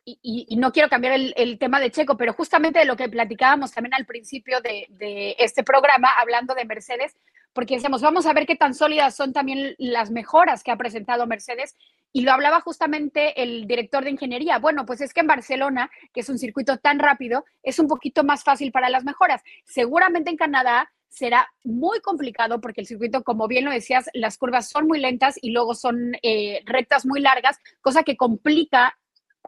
y, 0.06 0.56
no 0.58 0.72
quiero 0.74 0.90
cambiar 0.90 1.14
el, 1.14 1.34
el, 1.38 1.58
tema 1.58 1.80
de 1.80 1.90
Checo, 1.90 2.18
pero 2.18 2.34
justamente 2.34 2.80
de 2.80 2.86
lo 2.86 2.98
que 2.98 3.08
platicábamos 3.08 3.72
también 3.72 3.94
al 3.94 4.06
principio 4.06 4.60
de, 4.60 4.86
de, 4.90 5.36
este 5.40 5.64
programa, 5.64 6.10
hablando 6.20 6.54
de 6.56 6.66
Mercedes, 6.66 7.16
porque 7.54 7.76
decíamos, 7.76 8.02
vamos 8.02 8.26
a 8.26 8.34
ver 8.34 8.46
qué 8.46 8.56
tan 8.56 8.74
sólidas 8.74 9.16
son 9.16 9.32
también 9.32 9.76
las 9.78 10.12
mejoras 10.12 10.64
que 10.64 10.72
ha 10.72 10.78
presentado 10.78 11.28
Mercedes. 11.28 11.76
Y 12.12 12.22
lo 12.22 12.32
hablaba 12.32 12.62
justamente 12.62 13.42
el 13.42 13.66
director 13.66 14.04
de 14.04 14.12
ingeniería. 14.12 14.60
Bueno, 14.60 14.86
pues 14.86 15.02
es 15.02 15.14
que 15.14 15.22
en 15.22 15.28
Barcelona, 15.28 15.90
que 16.14 16.22
es 16.22 16.30
un 16.30 16.38
circuito 16.38 16.78
tan 16.78 17.00
rápido, 17.00 17.46
es 17.64 17.80
un 17.80 17.88
poquito 17.88 18.24
más 18.24 18.44
fácil 18.44 18.72
para 18.72 18.90
las 18.90 19.04
mejoras. 19.04 19.42
Seguramente 19.64 20.30
en 20.30 20.38
Canadá 20.38 20.92
será 21.14 21.48
muy 21.64 22.00
complicado 22.00 22.60
porque 22.60 22.82
el 22.82 22.88
circuito, 22.88 23.24
como 23.24 23.48
bien 23.48 23.66
lo 23.66 23.72
decías, 23.72 24.10
las 24.14 24.40
curvas 24.40 24.70
son 24.70 24.88
muy 24.88 25.00
lentas 25.00 25.38
y 25.40 25.52
luego 25.52 25.76
son 25.76 26.14
eh, 26.24 26.62
rectas 26.66 27.06
muy 27.06 27.22
largas, 27.22 27.60
cosa 27.82 28.02
que 28.02 28.18
complica 28.18 28.98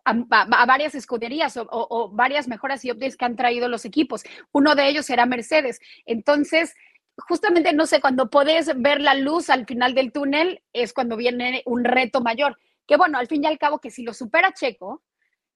a, 0.03 0.65
varias 0.67 0.93
escuderías 0.93 1.57
o, 1.57 1.67
o, 1.71 2.11
varias 2.11 2.47
mejoras 2.47 2.85
y 2.85 2.91
updates 2.91 3.17
que 3.17 3.25
han 3.25 3.35
traído 3.35 3.67
los 3.67 3.83
equipos. 3.83 4.23
Uno 4.51 4.75
de 4.75 4.87
ellos 4.87 5.07
será 5.07 5.25
Mercedes. 5.25 5.79
Entonces, 6.05 6.75
justamente, 7.17 7.73
no 7.73 7.87
sé, 7.87 7.99
cuando 7.99 8.29
puedes 8.29 8.79
ver 8.79 9.01
la 9.01 9.15
luz 9.15 9.49
al 9.49 9.65
final 9.65 9.95
del 9.95 10.11
túnel 10.11 10.61
es 10.71 10.93
cuando 10.93 11.17
viene 11.17 11.63
un 11.65 11.83
reto 11.83 12.21
mayor. 12.21 12.59
Que 12.85 12.95
bueno, 12.95 13.17
al 13.17 13.25
fin 13.25 13.43
y 13.43 13.47
al 13.47 13.57
cabo, 13.57 13.79
que 13.79 13.89
si 13.89 14.03
lo 14.03 14.13
supera 14.13 14.53
Checo, 14.53 15.01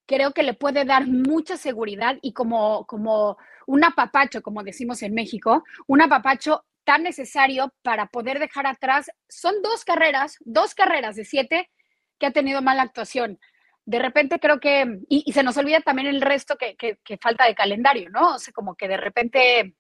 creo 0.10 0.34
que 0.34 0.42
le 0.42 0.56
puede 0.56 0.86
dar 0.86 1.06
mucha 1.06 1.56
seguridad 1.56 2.18
y 2.24 2.34
como, 2.34 2.88
como 2.88 3.38
un 3.68 3.84
apapacho, 3.84 4.42
como 4.42 4.64
decimos 4.64 5.04
en 5.04 5.14
México, 5.14 5.64
un 5.86 6.02
apapacho 6.02 6.66
tan 6.84 7.04
necesario 7.04 7.72
para 7.84 8.08
poder 8.08 8.40
dejar 8.40 8.66
atrás, 8.66 9.12
son 9.28 9.62
dos 9.62 9.86
carreras, 9.86 10.38
dos 10.40 10.74
carreras 10.74 11.16
de 11.16 11.26
siete 11.26 11.70
que 12.18 12.26
ha 12.26 12.32
tenido 12.32 12.64
mala 12.64 12.82
actuación. 12.82 13.40
De 13.86 14.00
repente 14.00 14.40
creo 14.40 14.60
que, 14.60 15.00
y, 15.08 15.22
y 15.28 15.32
se 15.32 15.44
nos 15.44 15.58
olvida 15.58 15.82
también 15.82 16.08
el 16.08 16.22
resto 16.22 16.58
que, 16.58 16.76
que, 16.76 16.98
que, 17.04 17.18
falta 17.18 17.46
de 17.46 17.54
calendario, 17.54 18.10
¿no? 18.10 18.34
O 18.34 18.40
sea, 18.40 18.52
como 18.52 18.74
que 18.74 18.88
de 18.88 18.98
repente 18.98 19.76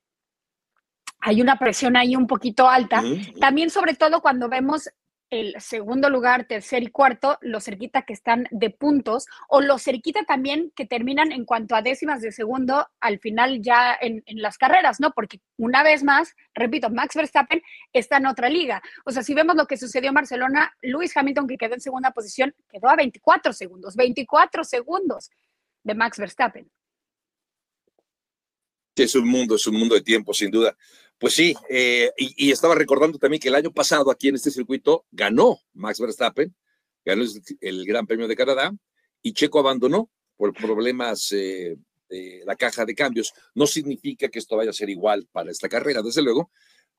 hay 1.22 1.42
una 1.42 1.58
presión 1.58 1.98
ahí 1.98 2.16
un 2.16 2.28
poquito 2.28 2.70
alta. 2.70 3.02
También 3.40 3.72
sobre 3.72 3.96
todo 3.96 4.22
cuando 4.22 4.48
vemos 4.48 4.92
el 5.30 5.56
segundo 5.60 6.10
lugar, 6.10 6.46
tercer 6.46 6.84
y 6.84 6.88
cuarto, 6.88 7.38
lo 7.42 7.60
cerquita 7.60 8.02
que 8.02 8.14
están 8.14 8.48
de 8.52 8.70
puntos, 8.72 9.28
o 9.48 9.62
lo 9.62 9.78
cerquita 9.78 10.24
también 10.24 10.72
que 10.76 10.86
terminan 10.86 11.32
en 11.32 11.46
cuanto 11.46 11.76
a 11.76 11.82
décimas 11.82 12.22
de 12.22 12.32
segundo 12.32 12.88
al 13.00 13.20
final 13.20 13.62
ya 13.62 13.96
en, 14.00 14.24
las 14.28 14.58
carreras, 14.58 15.00
¿no? 15.00 15.12
Porque 15.12 15.42
una 15.58 15.84
vez 15.84 16.04
más, 16.04 16.36
repito, 16.54 16.90
Max 16.90 17.16
Verstappen 17.16 17.62
está 17.94 18.18
en 18.18 18.26
otra 18.26 18.50
liga. 18.50 18.82
O 19.06 19.12
sea, 19.12 19.22
si 19.22 19.34
vemos 19.34 19.56
lo 19.56 19.68
que 19.68 19.78
sucedió 19.78 20.10
en 20.10 20.16
Barcelona, 20.16 20.76
Lewis 20.82 21.16
Hamilton, 21.16 21.48
que 21.48 21.58
quedó 21.58 21.76
en 21.76 21.82
segunda 21.82 22.12
posición, 22.12 22.56
quedó 22.70 22.90
a 22.90 22.96
24 22.96 23.54
segundos, 23.54 23.96
24 23.96 24.64
segundos 24.64 25.30
de 25.84 25.96
Max 25.96 26.18
Verstappen. 26.18 26.70
es 28.96 29.16
un 29.16 29.28
mundo, 29.30 29.56
es 29.56 29.66
un 29.68 29.76
mundo 29.76 29.96
de 29.96 30.02
tiempo, 30.02 30.34
sin 30.34 30.52
duda. 30.52 30.76
Pues 31.20 31.34
sí, 31.34 31.54
eh, 31.70 32.12
y, 32.18 32.50
estaba 32.50 32.76
recordando 32.76 33.20
también 33.20 33.42
que 33.42 33.50
el 33.50 33.56
año 33.56 33.74
pasado 33.74 34.10
aquí 34.10 34.30
en 34.30 34.36
este 34.36 34.52
circuito 34.52 35.06
ganó 35.12 35.60
Max 35.74 36.00
Verstappen, 36.00 36.56
ganó 37.04 37.26
el, 37.60 37.86
Gran 37.86 38.08
Premio 38.08 38.26
de 38.26 38.38
Canadá 38.38 38.72
y 39.22 39.34
Checo 39.34 39.60
abandonó 39.60 40.10
por 40.38 40.54
problemas 40.54 41.30
eh, 41.34 41.76
de 42.08 42.42
la 42.46 42.56
caja 42.56 42.86
de 42.86 42.96
cambios. 42.96 43.34
No 43.54 43.68
significa 43.68 44.30
que 44.30 44.40
esto 44.40 44.56
vaya 44.56 44.70
a 44.70 44.74
ser 44.74 44.90
igual 44.90 45.28
para 45.34 45.52
esta 45.52 45.68
carrera, 45.68 46.02
desde 46.02 46.22
luego. 46.22 46.52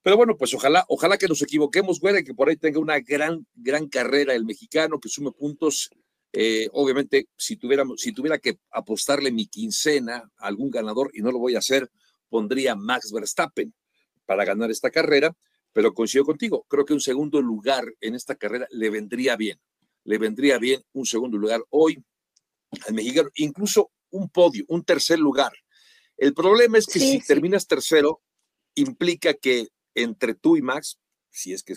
Pero 0.03 0.19
bueno, 0.19 0.37
pues 0.37 0.53
ojalá, 0.53 0.85
ojalá 0.89 1.17
que 1.17 1.27
nos 1.27 1.41
equivoquemos, 1.41 1.99
güey, 1.99 2.23
que 2.23 2.35
por 2.35 2.51
ahí 2.51 2.57
tenga 2.57 2.79
una 2.79 3.01
gran, 3.01 3.47
gran 3.55 3.89
carrera 3.89 4.35
el 4.35 4.45
mexicano, 4.45 5.01
que 5.01 5.09
sume 5.09 5.33
puntos. 5.33 5.89
Eh, 6.35 6.69
obviamente, 6.73 7.29
si, 7.39 7.57
tuviéramos, 7.57 8.03
si 8.03 8.13
tuviera 8.13 8.39
que 8.39 8.59
apostarle 8.71 9.33
mi 9.33 9.47
quincena 9.47 10.31
a 10.37 10.47
algún 10.47 10.71
ganador, 10.71 11.11
y 11.15 11.23
no 11.23 11.33
lo 11.33 11.39
voy 11.39 11.55
a 11.55 11.61
hacer, 11.61 11.91
pondría 12.29 12.75
Max 12.75 13.13
Verstappen 13.13 13.73
para 14.31 14.45
ganar 14.45 14.71
esta 14.71 14.93
carrera, 14.93 15.37
pero 15.73 15.93
coincido 15.93 16.25
contigo, 16.25 16.65
creo 16.69 16.85
que 16.85 16.93
un 16.93 17.01
segundo 17.01 17.43
lugar 17.43 17.85
en 18.01 18.15
esta 18.15 18.37
carrera 18.37 18.69
le 18.71 18.89
vendría 18.89 19.35
bien, 19.35 19.61
le 20.05 20.19
vendría 20.19 20.57
bien 20.59 20.85
un 20.93 21.05
segundo 21.05 21.37
lugar 21.37 21.65
hoy 21.71 22.01
al 22.87 22.95
mexicano, 22.95 23.29
incluso 23.35 23.91
un 24.11 24.31
podio, 24.31 24.65
un 24.69 24.85
tercer 24.85 25.19
lugar. 25.19 25.51
El 26.17 26.33
problema 26.33 26.79
es 26.79 26.87
que 26.87 27.01
si 27.01 27.19
terminas 27.19 27.67
tercero, 27.67 28.23
implica 28.77 29.35
que 29.35 29.71
entre 29.97 30.35
tú 30.35 30.57
y 30.57 30.63
Max, 30.63 31.01
si 31.29 31.53
es 31.53 31.65
que 31.65 31.75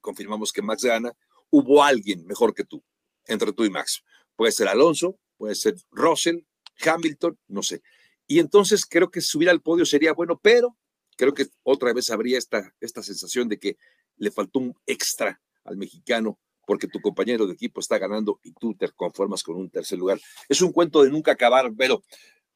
confirmamos 0.00 0.50
que 0.50 0.62
Max 0.62 0.82
gana, 0.82 1.12
hubo 1.50 1.84
alguien 1.84 2.24
mejor 2.24 2.54
que 2.54 2.64
tú, 2.64 2.82
entre 3.26 3.52
tú 3.52 3.66
y 3.66 3.70
Max. 3.70 4.02
Puede 4.34 4.52
ser 4.52 4.68
Alonso, 4.68 5.18
puede 5.36 5.54
ser 5.54 5.74
Russell, 5.90 6.38
Hamilton, 6.82 7.38
no 7.48 7.62
sé. 7.62 7.82
Y 8.26 8.38
entonces 8.38 8.86
creo 8.86 9.10
que 9.10 9.20
subir 9.20 9.50
al 9.50 9.60
podio 9.60 9.84
sería 9.84 10.14
bueno, 10.14 10.40
pero 10.42 10.74
creo 11.16 11.34
que 11.34 11.46
otra 11.62 11.92
vez 11.92 12.10
habría 12.10 12.38
esta, 12.38 12.72
esta 12.80 13.02
sensación 13.02 13.48
de 13.48 13.58
que 13.58 13.76
le 14.16 14.30
faltó 14.30 14.60
un 14.60 14.74
extra 14.86 15.40
al 15.64 15.76
mexicano 15.76 16.38
porque 16.66 16.88
tu 16.88 17.00
compañero 17.00 17.46
de 17.46 17.54
equipo 17.54 17.80
está 17.80 17.98
ganando 17.98 18.40
y 18.42 18.52
tú 18.52 18.74
te 18.74 18.88
conformas 18.90 19.42
con 19.42 19.56
un 19.56 19.70
tercer 19.70 19.98
lugar. 19.98 20.20
Es 20.48 20.60
un 20.60 20.72
cuento 20.72 21.02
de 21.02 21.10
nunca 21.10 21.32
acabar, 21.32 21.72
pero, 21.78 22.02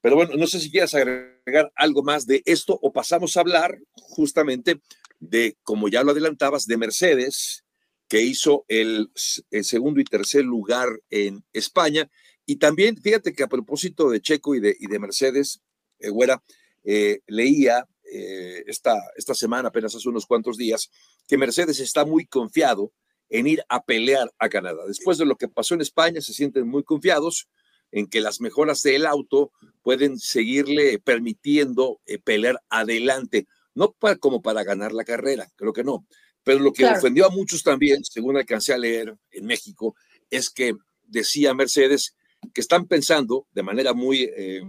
pero 0.00 0.16
bueno, 0.16 0.34
no 0.36 0.46
sé 0.46 0.58
si 0.58 0.70
quieras 0.70 0.94
agregar 0.94 1.72
algo 1.76 2.02
más 2.02 2.26
de 2.26 2.42
esto 2.44 2.78
o 2.82 2.92
pasamos 2.92 3.36
a 3.36 3.40
hablar 3.40 3.78
justamente 3.94 4.80
de, 5.20 5.56
como 5.62 5.88
ya 5.88 6.02
lo 6.02 6.10
adelantabas, 6.10 6.66
de 6.66 6.76
Mercedes, 6.76 7.64
que 8.08 8.22
hizo 8.22 8.64
el, 8.66 9.10
segundo 9.14 10.00
y 10.00 10.04
tercer 10.04 10.44
lugar 10.44 10.88
en 11.10 11.44
España. 11.52 12.10
Y 12.44 12.56
también, 12.56 12.96
fíjate 12.96 13.32
que 13.32 13.44
a 13.44 13.48
propósito 13.48 14.10
de 14.10 14.20
Checo 14.20 14.56
y 14.56 14.60
de, 14.60 14.76
y 14.80 14.88
de 14.88 14.98
Mercedes, 14.98 15.60
eh, 16.00 16.10
Güera, 16.10 16.42
eh, 16.82 17.20
leía 17.28 17.86
eh, 18.12 18.64
esta, 18.66 18.94
esta 19.16 19.34
semana, 19.34 19.68
apenas 19.68 19.94
hace 19.94 20.08
unos 20.08 20.26
cuantos 20.26 20.56
días, 20.56 20.90
que 21.26 21.38
Mercedes 21.38 21.80
está 21.80 22.04
muy 22.04 22.26
confiado 22.26 22.92
en 23.28 23.46
ir 23.46 23.62
a 23.68 23.84
pelear 23.84 24.32
a 24.38 24.48
Canadá. 24.48 24.82
Después 24.86 25.18
de 25.18 25.24
lo 25.24 25.36
que 25.36 25.48
pasó 25.48 25.74
en 25.74 25.80
España, 25.80 26.20
se 26.20 26.34
sienten 26.34 26.66
muy 26.66 26.82
confiados 26.82 27.48
en 27.92 28.06
que 28.06 28.20
las 28.20 28.40
mejoras 28.40 28.82
del 28.82 29.06
auto 29.06 29.52
pueden 29.82 30.18
seguirle 30.18 30.98
permitiendo 30.98 32.00
eh, 32.06 32.18
pelear 32.18 32.60
adelante, 32.68 33.46
no 33.74 33.94
como 34.20 34.42
para 34.42 34.64
ganar 34.64 34.92
la 34.92 35.04
carrera, 35.04 35.48
creo 35.56 35.72
que 35.72 35.84
no, 35.84 36.06
pero 36.42 36.58
lo 36.58 36.72
que 36.72 36.86
ofendió 36.86 37.26
a 37.26 37.30
muchos 37.30 37.62
también, 37.62 38.04
según 38.04 38.36
alcancé 38.36 38.72
a 38.72 38.78
leer 38.78 39.14
en 39.30 39.46
México, 39.46 39.94
es 40.30 40.50
que 40.50 40.74
decía 41.02 41.54
Mercedes 41.54 42.16
que 42.54 42.60
están 42.60 42.86
pensando 42.86 43.46
de 43.52 43.62
manera 43.62 43.92
muy, 43.92 44.22
eh, 44.22 44.62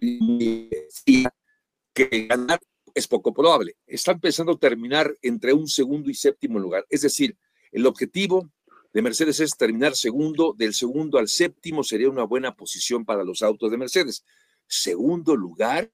muy 0.00 0.70
que 1.94 2.26
ganar 2.26 2.60
es 2.96 3.06
poco 3.06 3.34
probable. 3.34 3.76
Están 3.86 4.18
pensando 4.20 4.56
terminar 4.56 5.14
entre 5.20 5.52
un 5.52 5.68
segundo 5.68 6.10
y 6.10 6.14
séptimo 6.14 6.58
lugar. 6.58 6.86
Es 6.88 7.02
decir, 7.02 7.36
el 7.70 7.86
objetivo 7.86 8.50
de 8.90 9.02
Mercedes 9.02 9.38
es 9.40 9.54
terminar 9.54 9.94
segundo, 9.94 10.54
del 10.56 10.72
segundo 10.72 11.18
al 11.18 11.28
séptimo 11.28 11.84
sería 11.84 12.08
una 12.08 12.24
buena 12.24 12.54
posición 12.54 13.04
para 13.04 13.22
los 13.22 13.42
autos 13.42 13.70
de 13.70 13.76
Mercedes. 13.76 14.24
Segundo 14.66 15.36
lugar, 15.36 15.92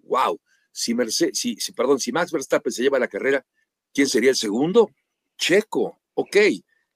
wow. 0.00 0.40
Si, 0.72 0.92
Mercedes, 0.92 1.38
si, 1.38 1.54
si, 1.54 1.70
perdón, 1.70 2.00
si 2.00 2.10
Max 2.10 2.32
Verstappen 2.32 2.72
se 2.72 2.82
lleva 2.82 2.98
la 2.98 3.06
carrera, 3.06 3.46
¿quién 3.94 4.08
sería 4.08 4.30
el 4.30 4.36
segundo? 4.36 4.90
Checo. 5.38 6.00
Ok, 6.14 6.36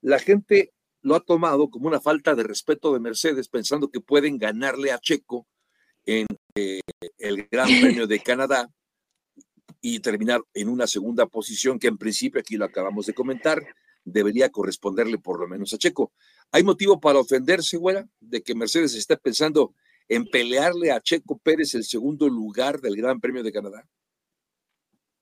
la 0.00 0.18
gente 0.18 0.72
lo 1.00 1.14
ha 1.14 1.20
tomado 1.20 1.70
como 1.70 1.86
una 1.86 2.00
falta 2.00 2.34
de 2.34 2.42
respeto 2.42 2.92
de 2.92 2.98
Mercedes, 2.98 3.48
pensando 3.48 3.88
que 3.88 4.00
pueden 4.00 4.36
ganarle 4.36 4.90
a 4.90 4.98
Checo 4.98 5.46
en 6.04 6.26
eh, 6.56 6.80
el 7.18 7.46
Gran 7.48 7.68
Premio 7.80 8.08
de 8.08 8.18
Canadá 8.18 8.68
y 9.86 10.00
terminar 10.00 10.40
en 10.54 10.70
una 10.70 10.86
segunda 10.86 11.26
posición 11.26 11.78
que 11.78 11.88
en 11.88 11.98
principio, 11.98 12.40
aquí 12.40 12.56
lo 12.56 12.64
acabamos 12.64 13.04
de 13.04 13.12
comentar, 13.12 13.62
debería 14.02 14.48
corresponderle 14.48 15.18
por 15.18 15.38
lo 15.38 15.46
menos 15.46 15.74
a 15.74 15.76
Checo. 15.76 16.10
¿Hay 16.52 16.62
motivo 16.62 16.98
para 16.98 17.18
ofenderse, 17.18 17.76
güera, 17.76 18.08
de 18.18 18.42
que 18.42 18.54
Mercedes 18.54 18.94
esté 18.94 19.18
pensando 19.18 19.74
en 20.08 20.24
pelearle 20.24 20.90
a 20.90 21.02
Checo 21.02 21.36
Pérez 21.36 21.74
el 21.74 21.84
segundo 21.84 22.26
lugar 22.30 22.80
del 22.80 22.96
Gran 22.96 23.20
Premio 23.20 23.42
de 23.42 23.52
Canadá? 23.52 23.86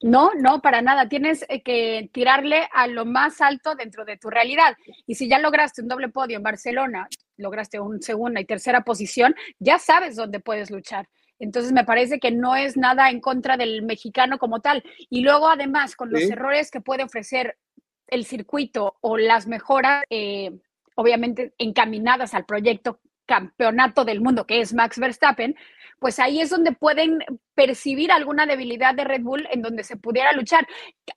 No, 0.01 0.31
no, 0.39 0.63
para 0.63 0.81
nada. 0.81 1.09
Tienes 1.09 1.45
eh, 1.49 1.65
que 1.65 2.09
tirarle 2.13 2.69
a 2.73 2.87
lo 2.87 3.05
más 3.05 3.41
alto 3.41 3.75
dentro 3.75 4.05
de 4.05 4.17
tu 4.17 4.31
realidad. 4.31 4.77
Y 5.07 5.17
si 5.17 5.29
ya 5.29 5.41
lograste 5.41 5.83
un 5.83 5.89
doble 5.89 6.09
podio 6.09 6.37
en 6.37 6.45
Barcelona, 6.45 7.09
lograste 7.37 7.81
una 7.81 8.01
segunda 8.01 8.41
y 8.41 8.45
tercera 8.45 8.85
posición, 8.85 9.35
ya 9.59 9.81
sabes 9.81 10.15
dónde 10.15 10.39
puedes 10.39 10.71
luchar. 10.71 11.09
Entonces 11.43 11.73
me 11.73 11.85
parece 11.85 12.21
que 12.21 12.31
no 12.31 12.55
es 12.55 12.77
nada 12.77 13.11
en 13.11 13.21
contra 13.21 13.57
del 13.57 13.83
mexicano 13.83 14.39
como 14.39 14.61
tal. 14.61 14.85
Y 15.11 15.23
luego 15.23 15.49
además 15.49 15.97
con 15.97 16.13
los 16.13 16.23
errores 16.23 16.71
que 16.71 16.81
puede 16.81 17.03
ofrecer 17.03 17.59
el 18.07 18.25
circuito 18.25 18.97
o 19.01 19.17
las 19.17 19.49
mejoras, 19.49 20.05
eh, 20.09 20.53
obviamente 20.95 21.53
encaminadas 21.59 22.35
al 22.35 22.45
proyecto 22.45 23.01
campeonato 23.27 24.05
del 24.05 24.21
mundo 24.21 24.47
que 24.47 24.61
es 24.61 24.73
Max 24.73 25.01
Verstappen, 25.01 25.57
pues 25.99 26.21
ahí 26.21 26.41
es 26.41 26.51
donde 26.51 26.71
pueden 26.71 27.19
percibir 27.57 28.13
alguna 28.13 28.47
debilidad 28.47 28.95
de 28.95 29.03
Red 29.03 29.23
Bull 29.23 29.49
en 29.51 29.63
donde 29.63 29.83
se 29.83 29.97
pudiera 29.97 30.33
luchar. 30.33 30.65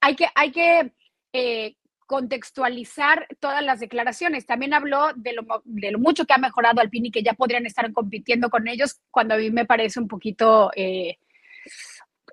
Hay 0.02 0.16
que, 0.16 0.26
hay 0.34 0.52
que 0.52 0.92
eh, 1.34 1.76
contextualizar 2.06 3.28
todas 3.40 3.64
las 3.64 3.80
declaraciones. 3.80 4.46
También 4.46 4.74
habló 4.74 5.14
de 5.16 5.34
lo, 5.34 5.62
de 5.64 5.92
lo, 5.92 6.00
mucho 6.00 6.26
que 6.26 6.34
ha 6.34 6.38
mejorado 6.38 6.82
Alpine 6.82 7.08
y 7.08 7.12
que 7.12 7.24
ya 7.24 7.34
podrían 7.34 7.66
estar 7.66 7.92
compitiendo 7.94 8.50
con 8.50 8.68
ellos, 8.68 9.00
cuando 9.12 9.36
a 9.36 9.38
mí 9.38 9.50
me 9.52 9.66
parece 9.66 10.00
un 10.00 10.08
poquito 10.08 10.72
eh, 10.76 11.18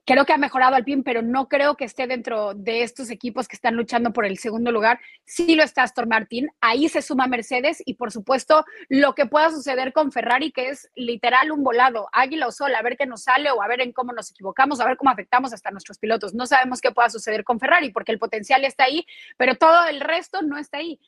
creo 0.05 0.25
que 0.25 0.33
ha 0.33 0.39
mejorado 0.39 0.75
al 0.75 0.85
PIN, 0.85 1.03
pero 1.03 1.23
no 1.23 1.49
creo 1.49 1.77
que 1.77 1.85
esté 1.85 2.07
dentro 2.07 2.55
de 2.55 2.83
estos 2.83 3.11
equipos 3.11 3.47
que 3.47 3.57
están 3.57 3.77
luchando 3.77 4.13
por 4.13 4.27
el 4.27 4.39
segundo 4.39 4.73
lugar. 4.73 5.01
Sí 5.25 5.55
lo 5.55 5.63
está 5.63 5.83
Aston 5.83 6.09
Martin, 6.09 6.51
ahí 6.61 6.89
se 6.89 7.03
suma 7.03 7.27
Mercedes 7.27 7.83
y 7.85 7.95
por 7.95 8.11
supuesto 8.11 8.65
lo 8.89 9.15
que 9.15 9.27
pueda 9.27 9.51
suceder 9.51 9.93
con 9.93 10.13
Ferrari, 10.13 10.51
que 10.51 10.71
es 10.71 10.91
literal 10.95 11.53
un 11.53 11.63
volado, 11.63 12.09
águila 12.13 12.49
o 12.49 12.53
sol, 12.53 12.75
a 12.75 12.83
ver 12.83 12.97
qué 12.97 13.07
nos 13.07 13.25
sale 13.25 13.51
o 13.51 13.63
a 13.63 13.69
ver 13.69 13.81
en 13.81 13.93
cómo 13.93 14.13
nos 14.13 14.31
equivocamos, 14.31 14.81
a 14.81 14.87
ver 14.87 14.97
cómo 14.97 15.11
afectamos 15.11 15.53
hasta 15.53 15.71
nuestros 15.71 15.99
pilotos. 15.99 16.35
No 16.35 16.47
sabemos 16.47 16.81
qué 16.81 16.91
pueda 16.91 17.11
suceder 17.11 17.45
con 17.45 17.61
Ferrari 17.61 17.91
porque 17.91 18.13
el 18.13 18.19
potencial 18.19 18.65
está 18.65 18.85
ahí, 18.85 19.07
pero 19.37 19.57
todo 19.57 19.87
el 19.87 20.01
resto 20.01 20.43
no 20.43 20.59
está 20.59 20.79
ahí. 20.79 20.99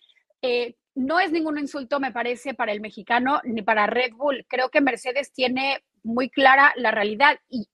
Eh, 0.42 0.76
no 0.94 1.18
es 1.18 1.32
ningún 1.32 1.58
insulto, 1.58 1.98
me 1.98 2.12
parece, 2.12 2.54
para 2.54 2.72
el 2.72 2.80
mexicano 2.80 3.40
ni 3.44 3.62
para 3.62 3.86
Red 3.86 4.12
Bull. 4.12 4.46
Creo 4.48 4.68
que 4.68 4.80
Mercedes 4.80 5.32
tiene 5.32 5.82
muy 6.02 6.30
clara 6.30 6.72
la 6.76 6.90
realidad 6.90 7.40
y, 7.48 7.66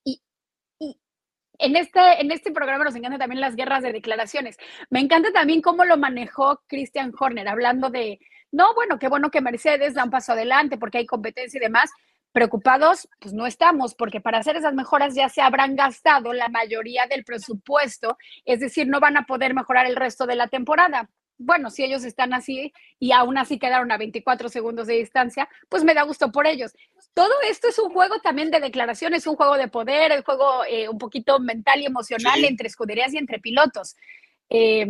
en 1.60 1.76
este, 1.76 2.00
en 2.20 2.30
este 2.32 2.52
programa 2.52 2.84
nos 2.84 2.94
encantan 2.94 3.20
también 3.20 3.40
las 3.40 3.56
guerras 3.56 3.82
de 3.82 3.92
declaraciones. 3.92 4.56
Me 4.90 5.00
encanta 5.00 5.32
también 5.32 5.62
cómo 5.62 5.84
lo 5.84 5.96
manejó 5.96 6.62
Christian 6.66 7.12
Horner, 7.18 7.48
hablando 7.48 7.90
de, 7.90 8.18
no, 8.50 8.74
bueno, 8.74 8.98
qué 8.98 9.08
bueno 9.08 9.30
que 9.30 9.40
Mercedes 9.40 9.94
da 9.94 10.04
un 10.04 10.10
paso 10.10 10.32
adelante 10.32 10.78
porque 10.78 10.98
hay 10.98 11.06
competencia 11.06 11.58
y 11.58 11.60
demás. 11.60 11.90
Preocupados, 12.32 13.08
pues 13.18 13.34
no 13.34 13.44
estamos, 13.46 13.94
porque 13.94 14.20
para 14.20 14.38
hacer 14.38 14.56
esas 14.56 14.72
mejoras 14.74 15.14
ya 15.16 15.28
se 15.28 15.40
habrán 15.40 15.74
gastado 15.74 16.32
la 16.32 16.48
mayoría 16.48 17.06
del 17.06 17.24
presupuesto, 17.24 18.16
es 18.44 18.60
decir, 18.60 18.86
no 18.86 19.00
van 19.00 19.16
a 19.16 19.24
poder 19.24 19.52
mejorar 19.52 19.86
el 19.86 19.96
resto 19.96 20.26
de 20.26 20.36
la 20.36 20.46
temporada 20.46 21.10
bueno, 21.42 21.70
si 21.70 21.82
ellos 21.82 22.04
están 22.04 22.34
así 22.34 22.72
y 22.98 23.12
aún 23.12 23.38
así 23.38 23.58
quedaron 23.58 23.90
a 23.90 23.96
24 23.96 24.50
segundos 24.50 24.86
de 24.86 24.94
distancia, 24.94 25.48
pues 25.70 25.84
me 25.84 25.94
da 25.94 26.02
gusto 26.02 26.30
por 26.30 26.46
ellos. 26.46 26.74
Todo 27.20 27.34
esto 27.50 27.68
es 27.68 27.78
un 27.78 27.92
juego 27.92 28.18
también 28.20 28.50
de 28.50 28.60
declaraciones, 28.60 29.26
un 29.26 29.36
juego 29.36 29.58
de 29.58 29.68
poder, 29.68 30.10
un 30.16 30.22
juego 30.22 30.64
eh, 30.64 30.88
un 30.88 30.96
poquito 30.96 31.38
mental 31.38 31.82
y 31.82 31.84
emocional 31.84 32.42
entre 32.46 32.66
escuderías 32.66 33.12
y 33.12 33.18
entre 33.18 33.38
pilotos. 33.38 33.94
Eh, 34.48 34.86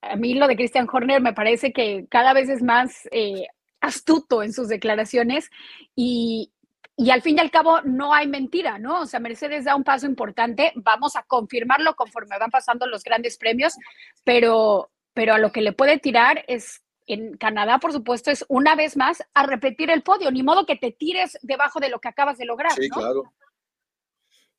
a 0.00 0.14
mí 0.14 0.34
lo 0.34 0.46
de 0.46 0.54
Christian 0.54 0.86
Horner 0.88 1.20
me 1.20 1.32
parece 1.32 1.72
que 1.72 2.06
cada 2.08 2.34
vez 2.34 2.48
es 2.50 2.62
más 2.62 3.08
eh, 3.10 3.48
astuto 3.80 4.44
en 4.44 4.52
sus 4.52 4.68
declaraciones 4.68 5.50
y, 5.96 6.52
y 6.96 7.10
al 7.10 7.22
fin 7.22 7.38
y 7.38 7.40
al 7.40 7.50
cabo 7.50 7.80
no 7.82 8.14
hay 8.14 8.28
mentira, 8.28 8.78
¿no? 8.78 9.00
O 9.00 9.06
sea, 9.06 9.18
Mercedes 9.18 9.64
da 9.64 9.74
un 9.74 9.82
paso 9.82 10.06
importante, 10.06 10.72
vamos 10.76 11.16
a 11.16 11.24
confirmarlo 11.24 11.96
conforme 11.96 12.38
van 12.38 12.52
pasando 12.52 12.86
los 12.86 13.02
grandes 13.02 13.38
premios, 13.38 13.74
pero, 14.22 14.92
pero 15.14 15.34
a 15.34 15.38
lo 15.38 15.50
que 15.50 15.62
le 15.62 15.72
puede 15.72 15.98
tirar 15.98 16.44
es 16.46 16.84
en 17.06 17.36
Canadá, 17.36 17.78
por 17.78 17.92
supuesto, 17.92 18.30
es 18.30 18.44
una 18.48 18.74
vez 18.74 18.96
más 18.96 19.22
a 19.34 19.46
repetir 19.46 19.90
el 19.90 20.02
podio, 20.02 20.30
ni 20.30 20.42
modo 20.42 20.66
que 20.66 20.76
te 20.76 20.92
tires 20.92 21.38
debajo 21.42 21.80
de 21.80 21.88
lo 21.88 22.00
que 22.00 22.08
acabas 22.08 22.38
de 22.38 22.44
lograr. 22.44 22.72
Sí, 22.72 22.88
claro. 22.88 23.32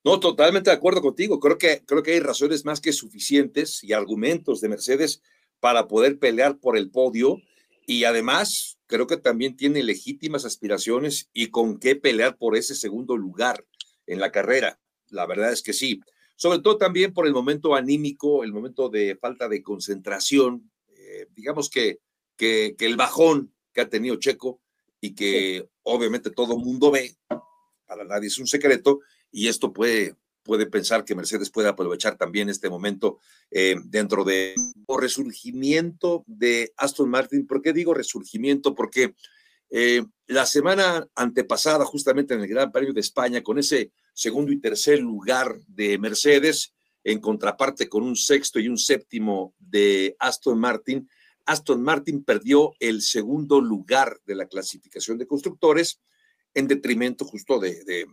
No, 0.03 0.19
totalmente 0.19 0.69
de 0.69 0.75
acuerdo 0.75 1.01
contigo. 1.01 1.39
Creo 1.39 1.57
que, 1.57 1.83
creo 1.85 2.01
que 2.01 2.13
hay 2.13 2.19
razones 2.19 2.63
más 2.63 2.79
que 2.79 2.93
suficientes 2.93 3.83
y 3.83 3.93
argumentos 3.93 4.61
de 4.61 4.69
Mercedes 4.69 5.21
para 5.59 5.87
poder 5.87 6.19
pelear 6.19 6.59
por 6.59 6.77
el 6.77 6.89
podio 6.89 7.41
y 7.85 8.03
además 8.03 8.77
creo 8.85 9.07
que 9.07 9.17
también 9.17 9.57
tiene 9.57 9.83
legítimas 9.83 10.45
aspiraciones 10.45 11.29
y 11.33 11.47
con 11.47 11.79
qué 11.79 11.95
pelear 11.95 12.37
por 12.37 12.55
ese 12.55 12.75
segundo 12.75 13.17
lugar 13.17 13.65
en 14.05 14.19
la 14.19 14.31
carrera. 14.31 14.79
La 15.09 15.25
verdad 15.25 15.51
es 15.51 15.61
que 15.61 15.73
sí. 15.73 15.99
Sobre 16.35 16.59
todo 16.59 16.77
también 16.77 17.13
por 17.13 17.27
el 17.27 17.33
momento 17.33 17.75
anímico, 17.75 18.43
el 18.43 18.53
momento 18.53 18.89
de 18.89 19.17
falta 19.17 19.49
de 19.49 19.63
concentración. 19.63 20.71
Eh, 20.89 21.27
digamos 21.33 21.69
que, 21.69 21.99
que, 22.37 22.75
el 22.79 22.95
bajón 22.95 23.53
que 23.73 23.81
ha 23.81 23.89
tenido 23.89 24.15
Checo 24.15 24.61
y 25.01 25.13
que 25.13 25.67
obviamente 25.83 26.31
todo 26.31 26.55
el 26.55 26.63
mundo 26.63 26.91
ve, 26.91 27.15
para 27.85 28.03
nadie 28.05 28.27
es 28.27 28.37
un 28.39 28.47
secreto, 28.47 28.99
y 29.31 29.47
esto 29.47 29.73
puede, 29.73 30.15
puede 30.43 30.65
pensar 30.65 31.03
que 31.03 31.15
Mercedes 31.15 31.49
puede 31.49 31.67
aprovechar 31.67 32.17
también 32.17 32.49
este 32.49 32.69
momento 32.69 33.19
eh, 33.51 33.75
dentro 33.85 34.23
de 34.23 34.55
resurgimiento 34.87 36.23
de 36.25 36.73
Aston 36.77 37.09
Martin. 37.09 37.45
¿Por 37.45 37.61
qué 37.61 37.73
digo 37.73 37.93
resurgimiento? 37.93 38.73
Porque 38.73 39.13
eh, 39.69 40.03
la 40.27 40.45
semana 40.45 41.07
antepasada, 41.15 41.85
justamente 41.85 42.33
en 42.33 42.41
el 42.41 42.47
Gran 42.47 42.71
Premio 42.71 42.93
de 42.93 43.01
España, 43.01 43.43
con 43.43 43.59
ese 43.59 43.91
segundo 44.13 44.51
y 44.51 44.59
tercer 44.59 44.99
lugar 44.99 45.59
de 45.67 45.97
Mercedes, 45.97 46.73
en 47.03 47.19
contraparte 47.19 47.87
con 47.87 48.03
un 48.03 48.15
sexto 48.15 48.59
y 48.59 48.67
un 48.67 48.77
séptimo 48.77 49.53
de 49.59 50.15
Aston 50.19 50.59
Martin, 50.59 51.09
Aston 51.47 51.81
Martin 51.81 52.23
perdió 52.23 52.73
el 52.79 53.01
segundo 53.01 53.61
lugar 53.61 54.19
de 54.25 54.35
la 54.35 54.47
clasificación 54.47 55.17
de 55.17 55.25
constructores 55.25 56.01
en 56.53 56.67
detrimento 56.67 57.25
justo 57.25 57.59
de, 57.59 58.05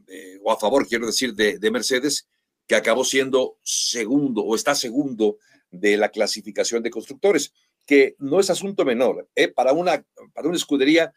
o 0.43 0.53
a 0.53 0.59
favor, 0.59 0.87
quiero 0.87 1.07
decir, 1.07 1.35
de, 1.35 1.71
Mercedes, 1.71 2.29
que 2.67 2.77
acabó 2.77 3.05
siendo 3.05 3.59
segundo 3.63 4.43
o 4.43 4.55
está 4.55 4.75
segundo 4.75 5.39
de 5.71 5.97
la 5.97 6.11
clasificación 6.11 6.83
de 6.83 6.91
constructores, 6.91 7.53
que 7.85 8.15
no 8.19 8.41
es 8.41 8.51
asunto 8.51 8.85
menor. 8.85 9.29
¿eh? 9.35 9.49
Para, 9.49 9.73
una, 9.73 10.05
para 10.33 10.49
una 10.49 10.57
escudería, 10.57 11.13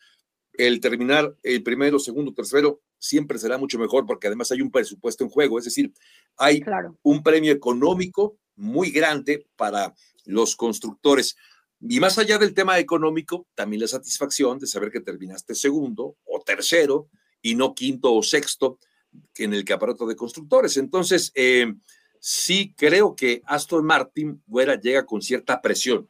el 0.54 0.80
terminar 0.80 1.36
el 1.44 1.64
primero, 1.64 2.00
segundo, 2.00 2.34
tercero, 2.34 2.82
siempre 2.98 3.38
será 3.38 3.58
mucho 3.58 3.78
mejor 3.78 4.06
porque 4.06 4.28
además 4.28 4.52
hay 4.52 4.62
un 4.62 4.72
presupuesto 4.72 5.24
en 5.24 5.30
juego, 5.30 5.60
es 5.60 5.66
decir, 5.66 5.94
hay 6.38 6.64
un 7.04 7.22
premio 7.22 7.52
económico 7.52 8.38
muy 8.56 8.90
grande 8.90 9.46
para 9.56 9.94
los 10.26 10.56
constructores. 10.56 11.36
Y 11.82 12.00
más 12.00 12.18
allá 12.18 12.38
del 12.38 12.54
tema 12.54 12.80
económico, 12.80 13.48
también 13.54 13.82
la 13.82 13.88
satisfacción 13.88 14.58
de 14.58 14.68
saber 14.68 14.92
que 14.92 15.02
terminaste 15.02 15.54
segundo 15.54 16.18
o 16.26 16.42
tercero 16.42 17.10
y 17.42 17.56
no 17.56 17.76
quinto 17.76 18.14
o 18.14 18.24
sexto 18.24 18.80
en 19.36 19.54
el 19.54 19.66
aparato 19.72 20.08
de 20.08 20.16
constructores. 20.16 20.78
Entonces, 20.78 21.32
eh, 21.36 21.74
sí 22.20 22.74
creo 22.76 23.16
que 23.16 23.42
Aston 23.46 23.86
Martin 23.86 24.42
llega 24.82 25.06
con 25.06 25.22
cierta 25.22 25.62
presión 25.62 26.10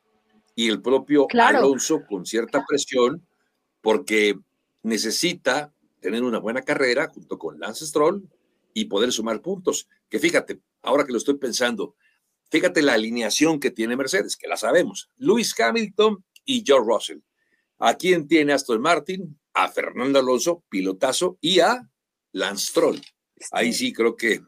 y 0.56 0.70
el 0.70 0.82
propio 0.82 1.28
Alonso 1.40 2.04
con 2.08 2.26
cierta 2.26 2.64
presión 2.68 3.26
porque 3.82 4.40
necesita 4.84 5.74
tener 6.00 6.24
una 6.24 6.40
buena 6.40 6.62
carrera 6.62 7.08
junto 7.08 7.38
con 7.38 7.60
Lance 7.60 7.86
Stroll 7.86 8.28
y 8.74 8.86
poder 8.86 9.12
sumar 9.12 9.42
puntos. 9.42 9.88
Que 10.10 10.20
fíjate, 10.20 10.62
ahora 10.82 11.06
que 11.06 11.12
lo 11.12 11.18
estoy 11.18 11.36
pensando, 11.36 11.96
Fíjate 12.50 12.82
la 12.82 12.94
alineación 12.94 13.60
que 13.60 13.72
tiene 13.72 13.96
Mercedes, 13.96 14.38
que 14.38 14.48
la 14.48 14.58
sabemos. 14.58 15.10
Lewis 15.18 15.54
Hamilton 15.60 16.24
y 16.46 16.64
George 16.66 16.88
Russell. 16.88 17.20
¿A 17.80 17.96
quién 17.96 18.28
tiene 18.28 18.54
Aston 18.54 18.82
Martin? 18.82 19.40
A 19.54 19.68
Fernando 19.70 20.20
Alonso, 20.20 20.64
pilotazo, 20.70 21.38
y 21.42 21.60
a 21.60 21.88
Lance 22.32 22.68
Stroll. 22.68 23.02
Ahí 23.52 23.74
sí 23.74 23.94
creo 23.94 24.16
que 24.16 24.42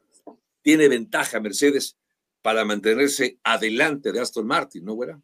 tiene 0.61 0.87
ventaja 0.87 1.39
Mercedes 1.39 1.97
para 2.41 2.63
mantenerse 2.63 3.39
adelante 3.43 4.11
de 4.11 4.21
Aston 4.21 4.47
Martin, 4.47 4.85
¿no, 4.85 4.93
güera? 4.93 5.19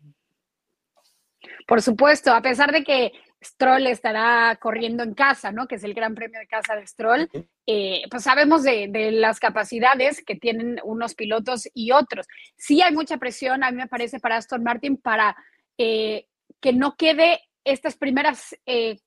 Por 1.67 1.81
supuesto, 1.81 2.31
a 2.31 2.41
pesar 2.41 2.71
de 2.71 2.83
que 2.83 3.11
Stroll 3.43 3.87
estará 3.87 4.57
corriendo 4.61 5.03
en 5.03 5.13
casa, 5.13 5.51
¿no? 5.51 5.67
Que 5.67 5.75
es 5.75 5.83
el 5.83 5.93
gran 5.93 6.15
premio 6.15 6.39
de 6.39 6.47
casa 6.47 6.75
de 6.75 6.85
Stroll. 6.85 7.29
Eh, 7.67 8.03
pues 8.11 8.23
sabemos 8.23 8.61
de, 8.61 8.89
las 9.11 9.39
capacidades 9.39 10.23
que 10.23 10.35
tienen 10.35 10.79
unos 10.83 11.15
pilotos 11.15 11.67
y 11.73 11.91
otros. 11.91 12.27
Sí 12.57 12.81
hay 12.81 12.93
mucha 12.93 13.17
presión, 13.17 13.63
a 13.63 13.71
mí 13.71 13.77
me 13.77 13.87
parece, 13.87 14.19
para 14.19 14.37
Aston 14.37 14.63
Martin 14.63 14.97
para 14.97 15.35
eh, 15.77 16.27
que 16.61 16.73
no 16.73 16.95
quede 16.95 17.41
estas 17.63 17.95
primeras, 17.97 18.55
eh, 18.67 18.99